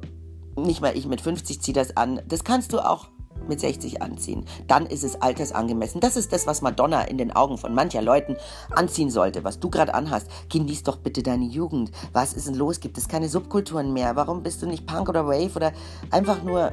nicht 0.55 0.81
mal 0.81 0.97
ich 0.97 1.07
mit 1.07 1.21
50 1.21 1.61
ziehe 1.61 1.73
das 1.73 1.95
an, 1.97 2.21
das 2.27 2.43
kannst 2.43 2.73
du 2.73 2.79
auch 2.79 3.07
mit 3.49 3.59
60 3.59 4.01
anziehen. 4.01 4.45
Dann 4.67 4.85
ist 4.85 5.03
es 5.03 5.21
altersangemessen. 5.21 5.99
Das 5.99 6.15
ist 6.15 6.31
das, 6.31 6.47
was 6.47 6.61
Madonna 6.61 7.01
in 7.01 7.17
den 7.17 7.35
Augen 7.35 7.57
von 7.57 7.73
mancher 7.73 8.01
Leuten 8.01 8.37
anziehen 8.71 9.09
sollte, 9.09 9.43
was 9.43 9.59
du 9.59 9.69
gerade 9.69 9.93
anhast. 9.93 10.27
Genieß 10.49 10.83
doch 10.83 10.97
bitte 10.97 11.23
deine 11.23 11.45
Jugend. 11.45 11.91
Was 12.13 12.33
ist 12.33 12.47
denn 12.47 12.55
los? 12.55 12.79
Gibt 12.79 12.97
es 12.97 13.07
keine 13.07 13.27
Subkulturen 13.27 13.91
mehr? 13.93 14.15
Warum 14.15 14.43
bist 14.43 14.61
du 14.61 14.67
nicht 14.67 14.85
Punk 14.85 15.09
oder 15.09 15.27
Wave 15.27 15.55
oder 15.55 15.73
einfach 16.11 16.43
nur 16.43 16.71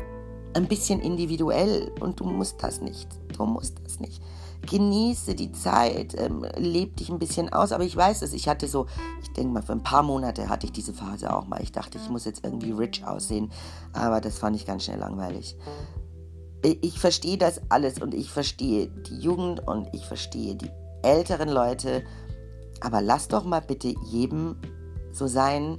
ein 0.55 0.69
bisschen 0.69 1.01
individuell? 1.01 1.93
Und 2.01 2.21
du 2.21 2.25
musst 2.25 2.63
das 2.63 2.81
nicht. 2.81 3.09
Du 3.37 3.45
musst 3.45 3.77
das 3.85 3.99
nicht 3.99 4.23
genieße 4.67 5.35
die 5.35 5.53
Zeit, 5.53 6.15
ähm, 6.19 6.45
leb 6.57 6.97
dich 6.97 7.09
ein 7.09 7.19
bisschen 7.19 7.53
aus. 7.53 7.73
Aber 7.73 7.85
ich 7.85 7.97
weiß 7.97 8.23
es, 8.23 8.33
ich 8.33 8.49
hatte 8.49 8.69
so, 8.69 8.87
ich 9.23 9.33
denke 9.33 9.53
mal, 9.53 9.63
für 9.63 9.73
ein 9.73 9.83
paar 9.83 10.03
Monate 10.03 10.49
hatte 10.49 10.67
ich 10.67 10.73
diese 10.73 10.93
Phase 10.93 11.35
auch 11.35 11.47
mal. 11.47 11.63
Ich 11.63 11.73
dachte, 11.73 11.99
ich 11.99 12.11
muss 12.11 12.25
jetzt 12.25 12.45
irgendwie 12.45 12.73
rich 12.73 13.05
aussehen, 13.05 13.51
aber 13.93 14.21
das 14.21 14.39
fand 14.39 14.57
ich 14.57 14.67
ganz 14.67 14.85
schnell 14.85 14.99
langweilig 14.99 15.57
ich 16.63 16.99
verstehe 16.99 17.39
das 17.39 17.61
alles 17.69 18.01
und 18.01 18.15
ich 18.15 18.31
verstehe 18.31 18.89
die 18.89 19.19
Jugend 19.19 19.67
und 19.67 19.89
ich 19.93 20.05
verstehe 20.05 20.57
die 20.57 20.71
älteren 21.03 21.49
Leute. 21.49 22.03
Aber 22.81 23.01
lass 23.01 23.29
doch 23.29 23.45
mal 23.45 23.61
bitte 23.61 23.95
jedem 24.07 24.57
so 25.13 25.27
sein, 25.27 25.79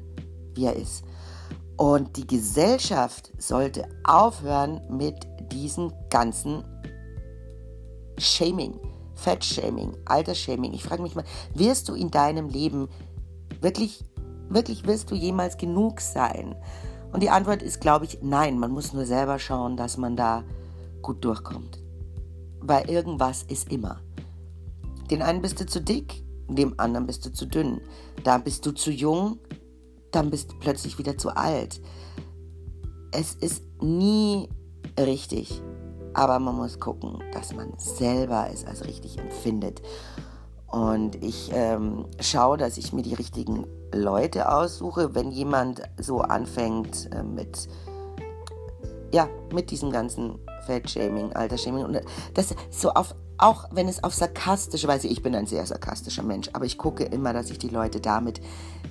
wie 0.53 0.65
er 0.65 0.75
ist. 0.75 1.03
Und 1.77 2.17
die 2.17 2.25
Gesellschaft 2.25 3.31
sollte 3.37 3.87
aufhören 4.03 4.81
mit 4.89 5.27
diesem 5.51 5.93
ganzen 6.09 6.63
Shaming, 8.17 8.79
Fettshaming, 9.13 9.95
Altersshaming. 10.05 10.73
Ich 10.73 10.83
frage 10.83 11.03
mich 11.03 11.15
mal, 11.15 11.25
wirst 11.53 11.87
du 11.89 11.93
in 11.93 12.09
deinem 12.09 12.49
Leben 12.49 12.89
wirklich, 13.61 14.03
wirklich 14.49 14.87
wirst 14.87 15.11
du 15.11 15.15
jemals 15.15 15.57
genug 15.57 16.01
sein? 16.01 16.55
Und 17.11 17.21
die 17.21 17.29
Antwort 17.29 17.61
ist, 17.61 17.79
glaube 17.79 18.05
ich, 18.05 18.19
nein. 18.21 18.57
Man 18.57 18.71
muss 18.71 18.93
nur 18.93 19.05
selber 19.05 19.37
schauen, 19.37 19.77
dass 19.77 19.97
man 19.97 20.15
da 20.15 20.43
gut 21.07 21.23
durchkommt. 21.23 21.81
Weil 22.59 22.89
irgendwas 22.89 23.43
ist 23.43 23.71
immer. 23.71 24.01
Den 25.09 25.21
einen 25.21 25.41
bist 25.41 25.59
du 25.61 25.65
zu 25.65 25.79
dick, 25.79 26.21
dem 26.49 26.77
anderen 26.77 27.07
bist 27.07 27.25
du 27.25 27.31
zu 27.31 27.45
dünn. 27.45 27.79
Da 28.25 28.37
bist 28.37 28.65
du 28.65 28.73
zu 28.73 28.91
jung, 28.91 29.39
dann 30.11 30.29
bist 30.29 30.51
du 30.51 30.55
plötzlich 30.59 30.99
wieder 30.99 31.17
zu 31.17 31.29
alt. 31.29 31.81
Es 33.11 33.35
ist 33.35 33.63
nie 33.81 34.49
richtig, 34.99 35.61
aber 36.13 36.39
man 36.39 36.57
muss 36.57 36.77
gucken, 36.77 37.23
dass 37.31 37.55
man 37.55 37.71
selber 37.77 38.49
es 38.51 38.65
als 38.65 38.83
richtig 38.85 39.17
empfindet. 39.17 39.81
Und 40.67 41.23
ich 41.23 41.49
ähm, 41.53 42.07
schaue, 42.19 42.57
dass 42.57 42.77
ich 42.77 42.91
mir 42.91 43.01
die 43.01 43.13
richtigen 43.13 43.65
Leute 43.93 44.51
aussuche, 44.51 45.15
wenn 45.15 45.31
jemand 45.31 45.83
so 45.97 46.19
anfängt 46.19 47.09
äh, 47.13 47.23
mit, 47.23 47.69
ja, 49.13 49.29
mit 49.53 49.71
diesem 49.71 49.89
ganzen 49.89 50.39
Fettshaming, 50.67 51.33
Altersshaming 51.33 51.83
und 51.83 52.01
das 52.33 52.53
so 52.69 52.91
auf 52.91 53.15
auch 53.39 53.65
wenn 53.71 53.87
es 53.87 54.03
auf 54.03 54.13
sarkastische 54.13 54.87
Weise, 54.87 55.07
ich 55.07 55.21
bin 55.21 55.35
ein 55.35 55.45
sehr 55.45 55.65
sarkastischer 55.65 56.23
Mensch, 56.23 56.49
aber 56.53 56.65
ich 56.65 56.77
gucke 56.77 57.03
immer, 57.03 57.33
dass 57.33 57.51
ich 57.51 57.59
die 57.59 57.69
Leute 57.69 57.99
damit 57.99 58.41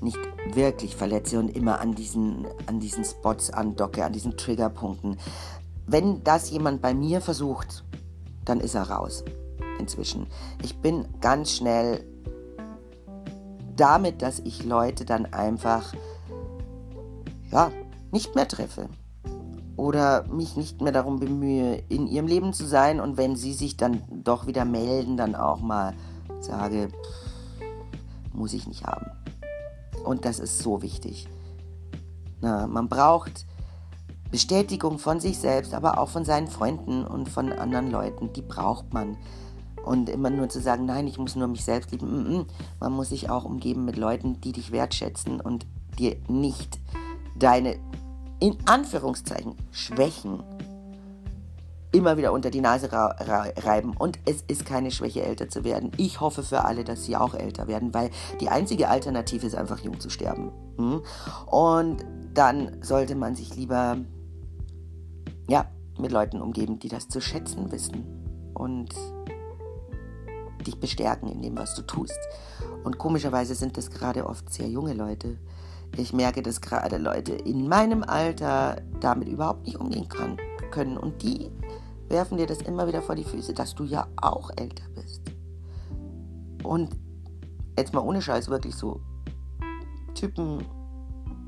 nicht 0.01 0.19
wirklich 0.53 0.95
verletze 0.95 1.39
und 1.39 1.49
immer 1.49 1.81
an 1.81 1.95
diesen, 1.95 2.47
an 2.67 2.79
diesen 2.79 3.05
Spots 3.05 3.51
andocke, 3.51 4.05
an 4.05 4.13
diesen 4.13 4.37
Triggerpunkten. 4.37 5.19
Wenn 5.87 6.23
das 6.23 6.51
jemand 6.51 6.81
bei 6.81 6.95
mir 6.95 7.21
versucht, 7.21 7.85
dann 8.45 8.61
ist 8.61 8.75
er 8.75 8.89
raus. 8.89 9.25
Inzwischen. 9.81 10.29
Ich 10.63 10.79
bin 10.79 11.07
ganz 11.21 11.51
schnell 11.51 12.05
damit, 13.75 14.23
dass 14.23 14.39
ich 14.39 14.65
Leute 14.65 15.05
dann 15.05 15.27
einfach, 15.27 15.93
ja, 17.51 17.73
nicht 18.13 18.35
mehr 18.37 18.47
treffe 18.47 18.89
oder 19.77 20.25
mich 20.29 20.57
nicht 20.57 20.81
mehr 20.81 20.93
darum 20.93 21.21
bemühe, 21.21 21.83
in 21.89 22.07
ihrem 22.07 22.27
Leben 22.27 22.53
zu 22.53 22.67
sein 22.67 23.01
und 23.01 23.17
wenn 23.17 23.37
sie 23.37 23.53
sich 23.53 23.77
dann 23.77 24.03
doch 24.11 24.47
wieder 24.47 24.65
melden, 24.65 25.17
dann 25.17 25.35
auch 25.35 25.61
mal 25.61 25.95
sage, 26.41 26.89
muss 28.33 28.53
ich 28.53 28.67
nicht 28.67 28.85
haben. 28.85 29.07
Und 30.05 30.25
das 30.25 30.39
ist 30.39 30.61
so 30.61 30.83
wichtig. 30.83 31.29
Na, 32.41 32.67
man 32.67 32.89
braucht 32.89 33.47
Bestätigung 34.31 34.99
von 34.99 35.21
sich 35.21 35.39
selbst, 35.39 35.75
aber 35.75 35.99
auch 35.99 36.09
von 36.09 36.25
seinen 36.25 36.49
Freunden 36.49 37.07
und 37.07 37.29
von 37.29 37.53
anderen 37.53 37.91
Leuten. 37.91 38.33
Die 38.33 38.43
braucht 38.43 38.93
man. 38.93 39.17
Und 39.85 40.09
immer 40.09 40.31
nur 40.31 40.49
zu 40.49 40.61
sagen, 40.61 40.85
nein, 40.85 41.07
ich 41.07 41.17
muss 41.19 41.37
nur 41.37 41.47
mich 41.47 41.65
selbst 41.65 41.93
lieben. 41.93 42.07
Mm, 42.09 42.39
mm. 42.39 42.47
Man 42.81 42.93
muss 42.93 43.11
sich 43.11 43.31
auch 43.31 43.45
umgeben 43.45 43.85
mit 43.85 43.97
Leuten, 43.97 44.41
die 44.41 44.53
dich 44.53 44.73
wertschätzen 44.73 45.41
und 45.41 45.65
dir 45.99 46.17
nicht 46.29 46.81
deine 47.39 47.77
in 48.41 48.57
Anführungszeichen 48.67 49.55
Schwächen 49.71 50.43
immer 51.93 52.17
wieder 52.17 52.33
unter 52.33 52.51
die 52.51 52.61
Nase 52.61 52.91
reiben. 52.93 53.97
Und 53.97 54.19
es 54.27 54.43
ist 54.43 54.67
keine 54.67 54.91
Schwäche, 54.91 55.23
älter 55.23 55.49
zu 55.49 55.65
werden. 55.65 55.93
Ich 55.97 56.21
hoffe 56.21 56.43
für 56.43 56.65
alle, 56.65 56.85
dass 56.85 57.05
sie 57.05 57.17
auch 57.17 57.35
älter 57.35 57.69
werden, 57.69 57.95
weil 57.95 58.11
die 58.41 58.49
einzige 58.49 58.89
Alternative 58.89 59.47
ist 59.47 59.55
einfach 59.55 59.81
jung 59.81 59.99
zu 59.99 60.11
sterben. 60.11 60.53
Hm? 60.77 61.03
Und 61.47 62.05
dann 62.35 62.83
sollte 62.83 63.15
man 63.15 63.35
sich 63.35 63.57
lieber 63.57 63.97
ja, 65.49 65.71
mit 65.99 66.13
Leuten 66.13 66.41
umgeben, 66.41 66.79
die 66.79 66.89
das 66.89 67.09
zu 67.09 67.21
schätzen 67.21 67.73
wissen 67.73 68.05
und 68.53 68.95
dich 70.67 70.79
bestärken 70.79 71.29
in 71.29 71.41
dem, 71.41 71.57
was 71.57 71.75
du 71.75 71.83
tust. 71.83 72.19
Und 72.85 72.99
komischerweise 72.99 73.55
sind 73.55 73.77
das 73.77 73.91
gerade 73.91 74.27
oft 74.27 74.53
sehr 74.53 74.69
junge 74.69 74.93
Leute, 74.93 75.39
ich 75.97 76.13
merke, 76.13 76.43
dass 76.43 76.61
gerade 76.61 76.99
Leute 76.99 77.33
in 77.33 77.69
meinem 77.69 78.03
Alter 78.03 78.83
damit 79.01 79.29
überhaupt 79.29 79.67
nicht 79.67 79.79
umgehen 79.79 80.09
kann, 80.09 80.37
können. 80.71 80.97
Und 80.97 81.23
die 81.23 81.51
werfen 82.09 82.39
dir 82.39 82.47
das 82.47 82.63
immer 82.63 82.87
wieder 82.87 83.03
vor 83.03 83.15
die 83.15 83.25
Füße, 83.25 83.55
dass 83.55 83.75
du 83.75 83.85
ja 83.85 84.07
auch 84.17 84.51
älter 84.57 84.85
bist. 84.95 85.23
Und 86.63 86.91
jetzt 87.79 87.95
mal 87.95 88.01
ohne 88.01 88.23
Scheiß 88.23 88.49
wirklich 88.49 88.75
so 88.75 89.01
Typen, 90.15 90.65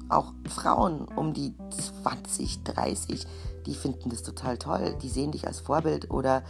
auch 0.09 0.33
Frauen 0.49 1.07
um 1.17 1.35
die 1.35 1.55
20, 2.03 2.65
30, 2.65 3.27
die 3.67 3.75
finden 3.75 4.09
das 4.09 4.23
total 4.23 4.57
toll. 4.57 4.97
Die 5.03 5.09
sehen 5.09 5.33
dich 5.33 5.47
als 5.47 5.61
Vorbild 5.61 6.11
oder 6.11 6.43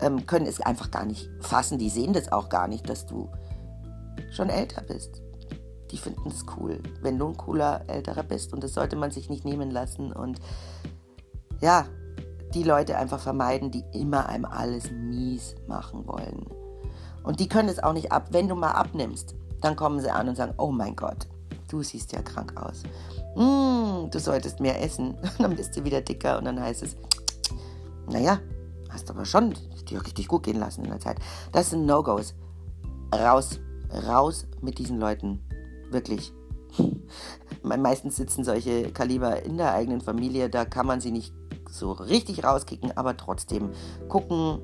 ähm, 0.00 0.26
können 0.26 0.46
es 0.46 0.60
einfach 0.60 0.90
gar 0.90 1.04
nicht 1.04 1.30
fassen. 1.40 1.78
Die 1.78 1.90
sehen 1.90 2.12
das 2.12 2.32
auch 2.32 2.48
gar 2.48 2.66
nicht, 2.66 2.88
dass 2.88 3.06
du 3.06 3.30
schon 4.32 4.48
älter 4.48 4.82
bist. 4.82 5.23
Die 5.94 5.98
finden 6.00 6.28
das 6.28 6.44
cool, 6.56 6.80
wenn 7.02 7.20
du 7.20 7.28
ein 7.28 7.36
cooler 7.36 7.82
Älterer 7.86 8.24
bist. 8.24 8.52
Und 8.52 8.64
das 8.64 8.74
sollte 8.74 8.96
man 8.96 9.12
sich 9.12 9.30
nicht 9.30 9.44
nehmen 9.44 9.70
lassen. 9.70 10.12
Und 10.12 10.40
ja, 11.60 11.86
die 12.52 12.64
Leute 12.64 12.98
einfach 12.98 13.20
vermeiden, 13.20 13.70
die 13.70 13.84
immer 13.92 14.28
einem 14.28 14.44
alles 14.44 14.90
mies 14.90 15.54
machen 15.68 16.04
wollen. 16.08 16.46
Und 17.22 17.38
die 17.38 17.48
können 17.48 17.68
es 17.68 17.80
auch 17.80 17.92
nicht 17.92 18.10
ab. 18.10 18.30
Wenn 18.32 18.48
du 18.48 18.56
mal 18.56 18.72
abnimmst, 18.72 19.36
dann 19.60 19.76
kommen 19.76 20.00
sie 20.00 20.10
an 20.10 20.28
und 20.28 20.34
sagen, 20.34 20.54
oh 20.58 20.72
mein 20.72 20.96
Gott, 20.96 21.28
du 21.68 21.80
siehst 21.84 22.10
ja 22.10 22.22
krank 22.22 22.60
aus. 22.60 22.82
Mm, 23.36 24.10
du 24.10 24.18
solltest 24.18 24.58
mehr 24.58 24.82
essen. 24.82 25.14
dann 25.38 25.54
bist 25.54 25.76
du 25.76 25.84
wieder 25.84 26.00
dicker 26.00 26.38
und 26.38 26.46
dann 26.46 26.60
heißt 26.60 26.82
es, 26.82 26.96
naja, 28.10 28.40
hast 28.90 29.08
aber 29.10 29.24
schon 29.26 29.54
dir 29.88 30.04
richtig 30.04 30.26
gut 30.26 30.42
gehen 30.42 30.58
lassen 30.58 30.82
in 30.82 30.90
der 30.90 30.98
Zeit. 30.98 31.18
Das 31.52 31.70
sind 31.70 31.86
No-Gos. 31.86 32.34
Raus, 33.14 33.60
raus 34.08 34.48
mit 34.60 34.78
diesen 34.78 34.98
Leuten. 34.98 35.40
Wirklich. 35.90 36.32
Meistens 37.62 38.16
sitzen 38.16 38.44
solche 38.44 38.90
Kaliber 38.90 39.42
in 39.42 39.56
der 39.56 39.72
eigenen 39.72 40.00
Familie, 40.00 40.50
da 40.50 40.64
kann 40.64 40.86
man 40.86 41.00
sie 41.00 41.12
nicht 41.12 41.32
so 41.70 41.92
richtig 41.92 42.44
rauskicken, 42.44 42.96
aber 42.96 43.16
trotzdem 43.16 43.70
gucken, 44.08 44.60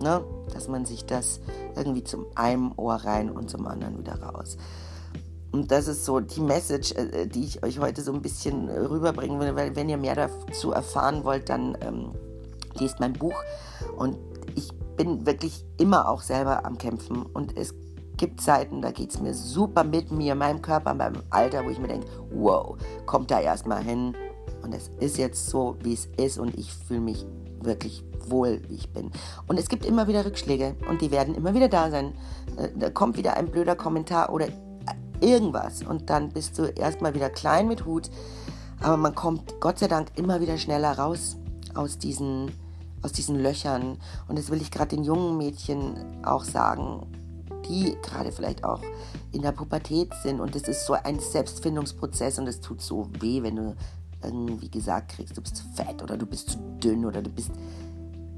ne, 0.00 0.24
dass 0.52 0.68
man 0.68 0.84
sich 0.84 1.06
das 1.06 1.40
irgendwie 1.76 2.04
zum 2.04 2.26
einen 2.34 2.72
Ohr 2.76 2.94
rein 2.94 3.30
und 3.30 3.50
zum 3.50 3.66
anderen 3.66 3.98
wieder 3.98 4.20
raus. 4.20 4.56
Und 5.54 5.70
das 5.70 5.86
ist 5.86 6.04
so 6.04 6.18
die 6.18 6.40
Message, 6.40 6.92
äh, 6.92 7.28
die 7.28 7.44
ich 7.44 7.62
euch 7.62 7.78
heute 7.78 8.02
so 8.02 8.12
ein 8.12 8.22
bisschen 8.22 8.68
rüberbringen 8.68 9.38
will. 9.38 9.54
Weil 9.54 9.76
wenn 9.76 9.88
ihr 9.88 9.96
mehr 9.96 10.16
dazu 10.16 10.72
erfahren 10.72 11.22
wollt, 11.22 11.48
dann 11.48 11.78
ähm, 11.80 12.10
lest 12.74 12.98
mein 12.98 13.12
Buch. 13.12 13.36
Und 13.96 14.18
ich 14.56 14.68
bin 14.96 15.26
wirklich 15.26 15.64
immer 15.78 16.08
auch 16.08 16.22
selber 16.22 16.64
am 16.64 16.76
Kämpfen. 16.76 17.22
Und 17.22 17.56
es 17.56 17.72
gibt 18.16 18.40
Zeiten, 18.40 18.82
da 18.82 18.90
geht 18.90 19.10
es 19.10 19.20
mir 19.20 19.34
super 19.34 19.84
mit 19.84 20.10
mir, 20.10 20.34
meinem 20.34 20.62
Körper, 20.62 20.94
meinem 20.94 21.22
Alter, 21.30 21.64
wo 21.64 21.70
ich 21.70 21.78
mir 21.78 21.88
denke, 21.88 22.06
wow, 22.32 22.76
kommt 23.06 23.30
da 23.30 23.40
erstmal 23.40 23.82
hin. 23.82 24.14
Und 24.62 24.74
es 24.74 24.90
ist 25.00 25.18
jetzt 25.18 25.48
so, 25.48 25.76
wie 25.82 25.92
es 25.92 26.06
ist. 26.16 26.38
Und 26.38 26.58
ich 26.58 26.72
fühle 26.72 27.00
mich 27.00 27.26
wirklich 27.60 28.04
wohl, 28.28 28.62
wie 28.68 28.74
ich 28.74 28.92
bin. 28.92 29.10
Und 29.46 29.58
es 29.58 29.68
gibt 29.68 29.84
immer 29.84 30.08
wieder 30.08 30.24
Rückschläge 30.24 30.76
und 30.88 31.00
die 31.02 31.10
werden 31.10 31.34
immer 31.34 31.54
wieder 31.54 31.68
da 31.68 31.90
sein. 31.90 32.14
Äh, 32.56 32.68
da 32.76 32.90
kommt 32.90 33.16
wieder 33.16 33.36
ein 33.36 33.50
blöder 33.50 33.76
Kommentar 33.76 34.32
oder 34.32 34.48
irgendwas. 35.20 35.82
Und 35.82 36.10
dann 36.10 36.30
bist 36.30 36.58
du 36.58 36.64
erstmal 36.64 37.14
wieder 37.14 37.30
klein 37.30 37.68
mit 37.68 37.84
Hut. 37.84 38.10
Aber 38.80 38.96
man 38.96 39.14
kommt 39.14 39.60
Gott 39.60 39.78
sei 39.78 39.88
Dank 39.88 40.08
immer 40.16 40.40
wieder 40.40 40.58
schneller 40.58 40.98
raus 40.98 41.36
aus 41.74 41.98
diesen, 41.98 42.52
aus 43.02 43.12
diesen 43.12 43.38
Löchern. 43.38 43.98
Und 44.28 44.38
das 44.38 44.50
will 44.50 44.60
ich 44.60 44.70
gerade 44.70 44.96
den 44.96 45.04
jungen 45.04 45.36
Mädchen 45.36 46.24
auch 46.24 46.44
sagen, 46.44 47.06
die 47.68 47.96
gerade 48.02 48.32
vielleicht 48.32 48.64
auch 48.64 48.82
in 49.32 49.42
der 49.42 49.52
Pubertät 49.52 50.12
sind. 50.22 50.40
Und 50.40 50.54
das 50.54 50.62
ist 50.62 50.86
so 50.86 50.94
ein 50.94 51.18
Selbstfindungsprozess 51.18 52.38
und 52.38 52.46
es 52.46 52.60
tut 52.60 52.80
so 52.80 53.08
weh, 53.20 53.42
wenn 53.42 53.56
du 53.56 53.76
irgendwie 54.22 54.70
gesagt 54.70 55.12
kriegst, 55.12 55.36
du 55.36 55.42
bist 55.42 55.56
zu 55.56 55.64
fett 55.74 56.02
oder 56.02 56.16
du 56.16 56.26
bist 56.26 56.50
zu 56.50 56.58
dünn 56.82 57.04
oder 57.04 57.20
du 57.20 57.30
bist 57.30 57.50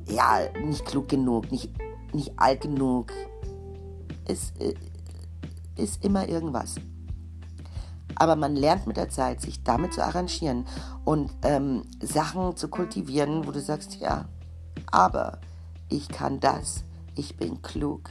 ja 0.08 0.40
nicht 0.64 0.84
klug 0.84 1.08
genug, 1.08 1.50
nicht, 1.52 1.70
nicht 2.12 2.32
alt 2.36 2.62
genug. 2.62 3.12
Es, 4.24 4.52
äh, 4.58 4.74
ist 5.76 6.04
immer 6.04 6.28
irgendwas. 6.28 6.76
Aber 8.14 8.36
man 8.36 8.56
lernt 8.56 8.86
mit 8.86 8.96
der 8.96 9.10
Zeit, 9.10 9.42
sich 9.42 9.62
damit 9.62 9.92
zu 9.92 10.02
arrangieren 10.02 10.66
und 11.04 11.30
ähm, 11.42 11.82
Sachen 12.00 12.56
zu 12.56 12.68
kultivieren, 12.68 13.46
wo 13.46 13.52
du 13.52 13.60
sagst, 13.60 13.96
ja, 13.96 14.26
aber 14.90 15.38
ich 15.88 16.08
kann 16.08 16.40
das, 16.40 16.84
ich 17.14 17.36
bin 17.36 17.60
klug, 17.60 18.10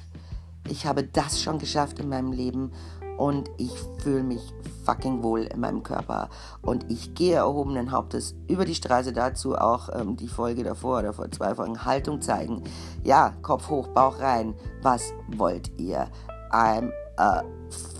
ich 0.70 0.86
habe 0.86 1.04
das 1.04 1.42
schon 1.42 1.60
geschafft 1.60 2.00
in 2.00 2.10
meinem 2.10 2.32
Leben 2.32 2.72
und 3.18 3.50
ich 3.58 3.72
fühle 4.00 4.24
mich 4.24 4.42
fucking 4.84 5.24
wohl 5.24 5.42
in 5.42 5.60
meinem 5.60 5.84
Körper 5.84 6.30
und 6.62 6.92
ich 6.92 7.14
gehe 7.16 7.36
erhobenen 7.36 7.92
Hauptes 7.92 8.36
über 8.48 8.66
die 8.66 8.76
Straße 8.76 9.14
dazu 9.14 9.56
auch 9.56 9.90
ähm, 9.94 10.16
die 10.16 10.28
Folge 10.28 10.64
davor 10.64 11.00
oder 11.00 11.14
vor 11.14 11.32
zwei 11.32 11.56
Folgen 11.56 11.86
Haltung 11.86 12.22
zeigen. 12.22 12.64
Ja, 13.04 13.34
Kopf 13.42 13.70
hoch, 13.70 13.88
Bauch 13.88 14.20
rein. 14.20 14.54
Was 14.82 15.14
wollt 15.36 15.72
ihr? 15.80 16.08
I'm 16.52 16.92
a 17.18 17.44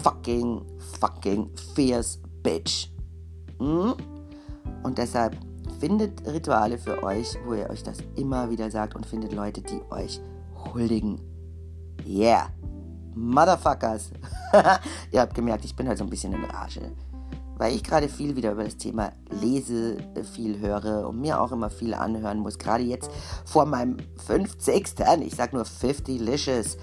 fucking, 0.04 0.66
fucking 1.00 1.50
fierce 1.74 2.20
bitch. 2.44 2.92
Hm? 3.60 3.96
Und 4.84 4.98
deshalb 4.98 5.36
findet 5.80 6.26
Rituale 6.28 6.78
für 6.78 7.02
euch, 7.04 7.38
wo 7.46 7.54
ihr 7.54 7.70
euch 7.70 7.84
das 7.84 7.98
immer 8.16 8.50
wieder 8.50 8.70
sagt 8.70 8.96
und 8.96 9.06
findet 9.06 9.34
Leute, 9.34 9.62
die 9.62 9.82
euch 9.92 10.22
huldigen. 10.74 11.35
Yeah. 12.06 12.50
Motherfuckers. 13.14 14.12
ihr 15.12 15.22
habt 15.22 15.36
gemerkt, 15.36 15.66
ich 15.66 15.76
bin 15.76 15.88
halt 15.88 15.98
so 15.98 16.04
ein 16.04 16.10
bisschen 16.10 16.34
in 16.34 16.44
Rage. 16.44 16.92
Weil 17.58 17.74
ich 17.74 17.84
gerade 17.84 18.10
viel 18.10 18.36
wieder 18.36 18.52
über 18.52 18.66
das 18.66 18.76
Thema 18.76 19.14
lese, 19.30 19.98
viel 20.34 20.60
höre 20.60 21.08
und 21.08 21.22
mir 21.22 21.40
auch 21.40 21.54
immer 21.54 21.70
viel 21.70 21.94
anhören 21.94 22.40
muss. 22.40 22.58
Gerade 22.58 22.84
jetzt 22.84 23.10
vor 23.46 23.66
meinem 23.66 23.98
50. 24.28 24.96
Ich 25.22 25.36
sag 25.36 25.54
nur 25.54 25.64
50 25.64 26.20
Licious 26.20 26.78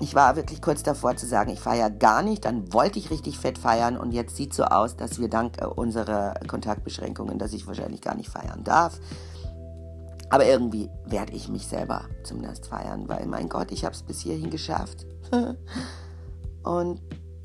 ich 0.00 0.14
war 0.14 0.36
wirklich 0.36 0.62
kurz 0.62 0.82
davor 0.82 1.16
zu 1.16 1.26
sagen, 1.26 1.50
ich 1.50 1.60
feiere 1.60 1.90
gar 1.90 2.22
nicht. 2.22 2.44
Dann 2.44 2.72
wollte 2.72 2.98
ich 2.98 3.10
richtig 3.10 3.38
fett 3.38 3.58
feiern 3.58 3.96
und 3.96 4.12
jetzt 4.12 4.36
sieht 4.36 4.54
so 4.54 4.64
aus, 4.64 4.96
dass 4.96 5.18
wir 5.20 5.28
dank 5.28 5.60
äh, 5.60 5.66
unserer 5.66 6.34
Kontaktbeschränkungen, 6.46 7.38
dass 7.38 7.52
ich 7.52 7.66
wahrscheinlich 7.66 8.00
gar 8.00 8.14
nicht 8.14 8.30
feiern 8.30 8.64
darf. 8.64 8.98
Aber 10.34 10.46
irgendwie 10.46 10.90
werde 11.06 11.32
ich 11.32 11.48
mich 11.48 11.68
selber 11.68 12.06
zumindest 12.24 12.66
feiern, 12.66 13.08
weil 13.08 13.24
mein 13.26 13.48
Gott, 13.48 13.70
ich 13.70 13.84
habe 13.84 13.94
es 13.94 14.02
bis 14.02 14.18
hierhin 14.18 14.50
geschafft. 14.50 15.06
und 16.64 17.00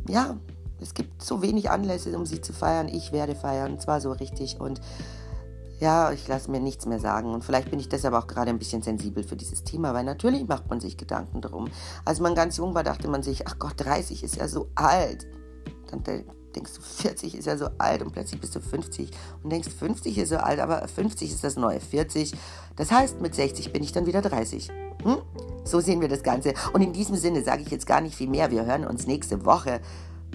ja, 0.07 0.37
es 0.81 0.95
gibt 0.95 1.21
so 1.21 1.43
wenig 1.43 1.69
Anlässe, 1.69 2.17
um 2.17 2.25
sie 2.25 2.41
zu 2.41 2.51
feiern. 2.51 2.87
Ich 2.87 3.11
werde 3.11 3.35
feiern, 3.35 3.79
zwar 3.79 4.01
so 4.01 4.11
richtig 4.11 4.59
und 4.59 4.81
ja, 5.79 6.11
ich 6.11 6.27
lasse 6.27 6.49
mir 6.49 6.59
nichts 6.59 6.87
mehr 6.87 6.99
sagen. 6.99 7.31
Und 7.31 7.43
vielleicht 7.43 7.69
bin 7.69 7.79
ich 7.79 7.89
deshalb 7.89 8.15
auch 8.15 8.25
gerade 8.25 8.49
ein 8.49 8.57
bisschen 8.57 8.81
sensibel 8.81 9.23
für 9.23 9.35
dieses 9.35 9.63
Thema, 9.63 9.93
weil 9.93 10.03
natürlich 10.03 10.47
macht 10.47 10.67
man 10.67 10.79
sich 10.79 10.97
Gedanken 10.97 11.41
darum. 11.41 11.67
Als 12.05 12.19
man 12.19 12.33
ganz 12.33 12.57
jung 12.57 12.73
war, 12.73 12.83
dachte 12.83 13.07
man 13.07 13.21
sich, 13.21 13.45
ach 13.45 13.59
Gott, 13.59 13.73
30 13.77 14.23
ist 14.23 14.37
ja 14.37 14.47
so 14.47 14.71
alt. 14.73 15.27
Dann 15.91 16.01
denkst 16.55 16.73
du, 16.75 16.81
40 16.81 17.35
ist 17.35 17.45
ja 17.45 17.57
so 17.57 17.67
alt 17.77 18.01
und 18.01 18.11
plötzlich 18.11 18.39
bist 18.41 18.55
du 18.55 18.59
50 18.59 19.11
und 19.43 19.51
denkst, 19.51 19.69
50 19.69 20.17
ist 20.17 20.29
so 20.29 20.37
alt, 20.37 20.59
aber 20.59 20.87
50 20.87 21.31
ist 21.31 21.43
das 21.43 21.55
neue 21.55 21.79
40. 21.79 22.33
Das 22.75 22.91
heißt, 22.91 23.21
mit 23.21 23.35
60 23.35 23.71
bin 23.73 23.83
ich 23.83 23.91
dann 23.91 24.05
wieder 24.05 24.21
30. 24.21 24.69
Hm? 25.03 25.17
So 25.63 25.79
sehen 25.79 26.01
wir 26.01 26.07
das 26.07 26.23
Ganze. 26.23 26.53
Und 26.73 26.81
in 26.81 26.93
diesem 26.93 27.15
Sinne 27.15 27.43
sage 27.43 27.61
ich 27.61 27.69
jetzt 27.69 27.85
gar 27.85 28.01
nicht 28.01 28.15
viel 28.15 28.29
mehr. 28.29 28.51
Wir 28.51 28.65
hören 28.65 28.85
uns 28.85 29.07
nächste 29.07 29.45
Woche 29.45 29.81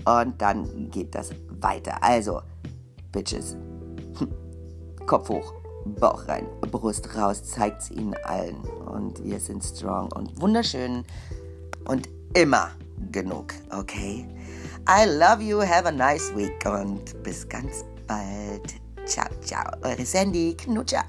und 0.05 0.40
dann 0.40 0.90
geht 0.90 1.14
das 1.14 1.31
weiter. 1.61 2.03
Also, 2.03 2.40
Bitches. 3.12 3.57
Kopf 5.07 5.29
hoch, 5.29 5.53
Bauch 6.00 6.27
rein, 6.29 6.46
Brust 6.70 7.14
raus, 7.16 7.44
zeigt 7.44 7.83
es 7.83 7.90
ihnen 7.90 8.14
allen. 8.24 8.57
Und 8.87 9.22
wir 9.22 9.38
sind 9.38 9.62
strong 9.62 10.11
und 10.12 10.40
wunderschön 10.40 11.05
und 11.87 12.09
immer 12.35 12.70
genug, 13.12 13.53
okay? 13.70 14.27
I 14.87 15.07
love 15.07 15.42
you. 15.42 15.61
Have 15.61 15.87
a 15.87 15.92
nice 15.92 16.31
week 16.35 16.64
und 16.66 17.23
bis 17.23 17.49
ganz 17.49 17.85
bald. 18.07 18.75
Ciao, 19.07 19.29
ciao. 19.40 19.73
Eure 19.83 20.05
Sandy 20.05 20.55
Knutscher. 20.57 21.05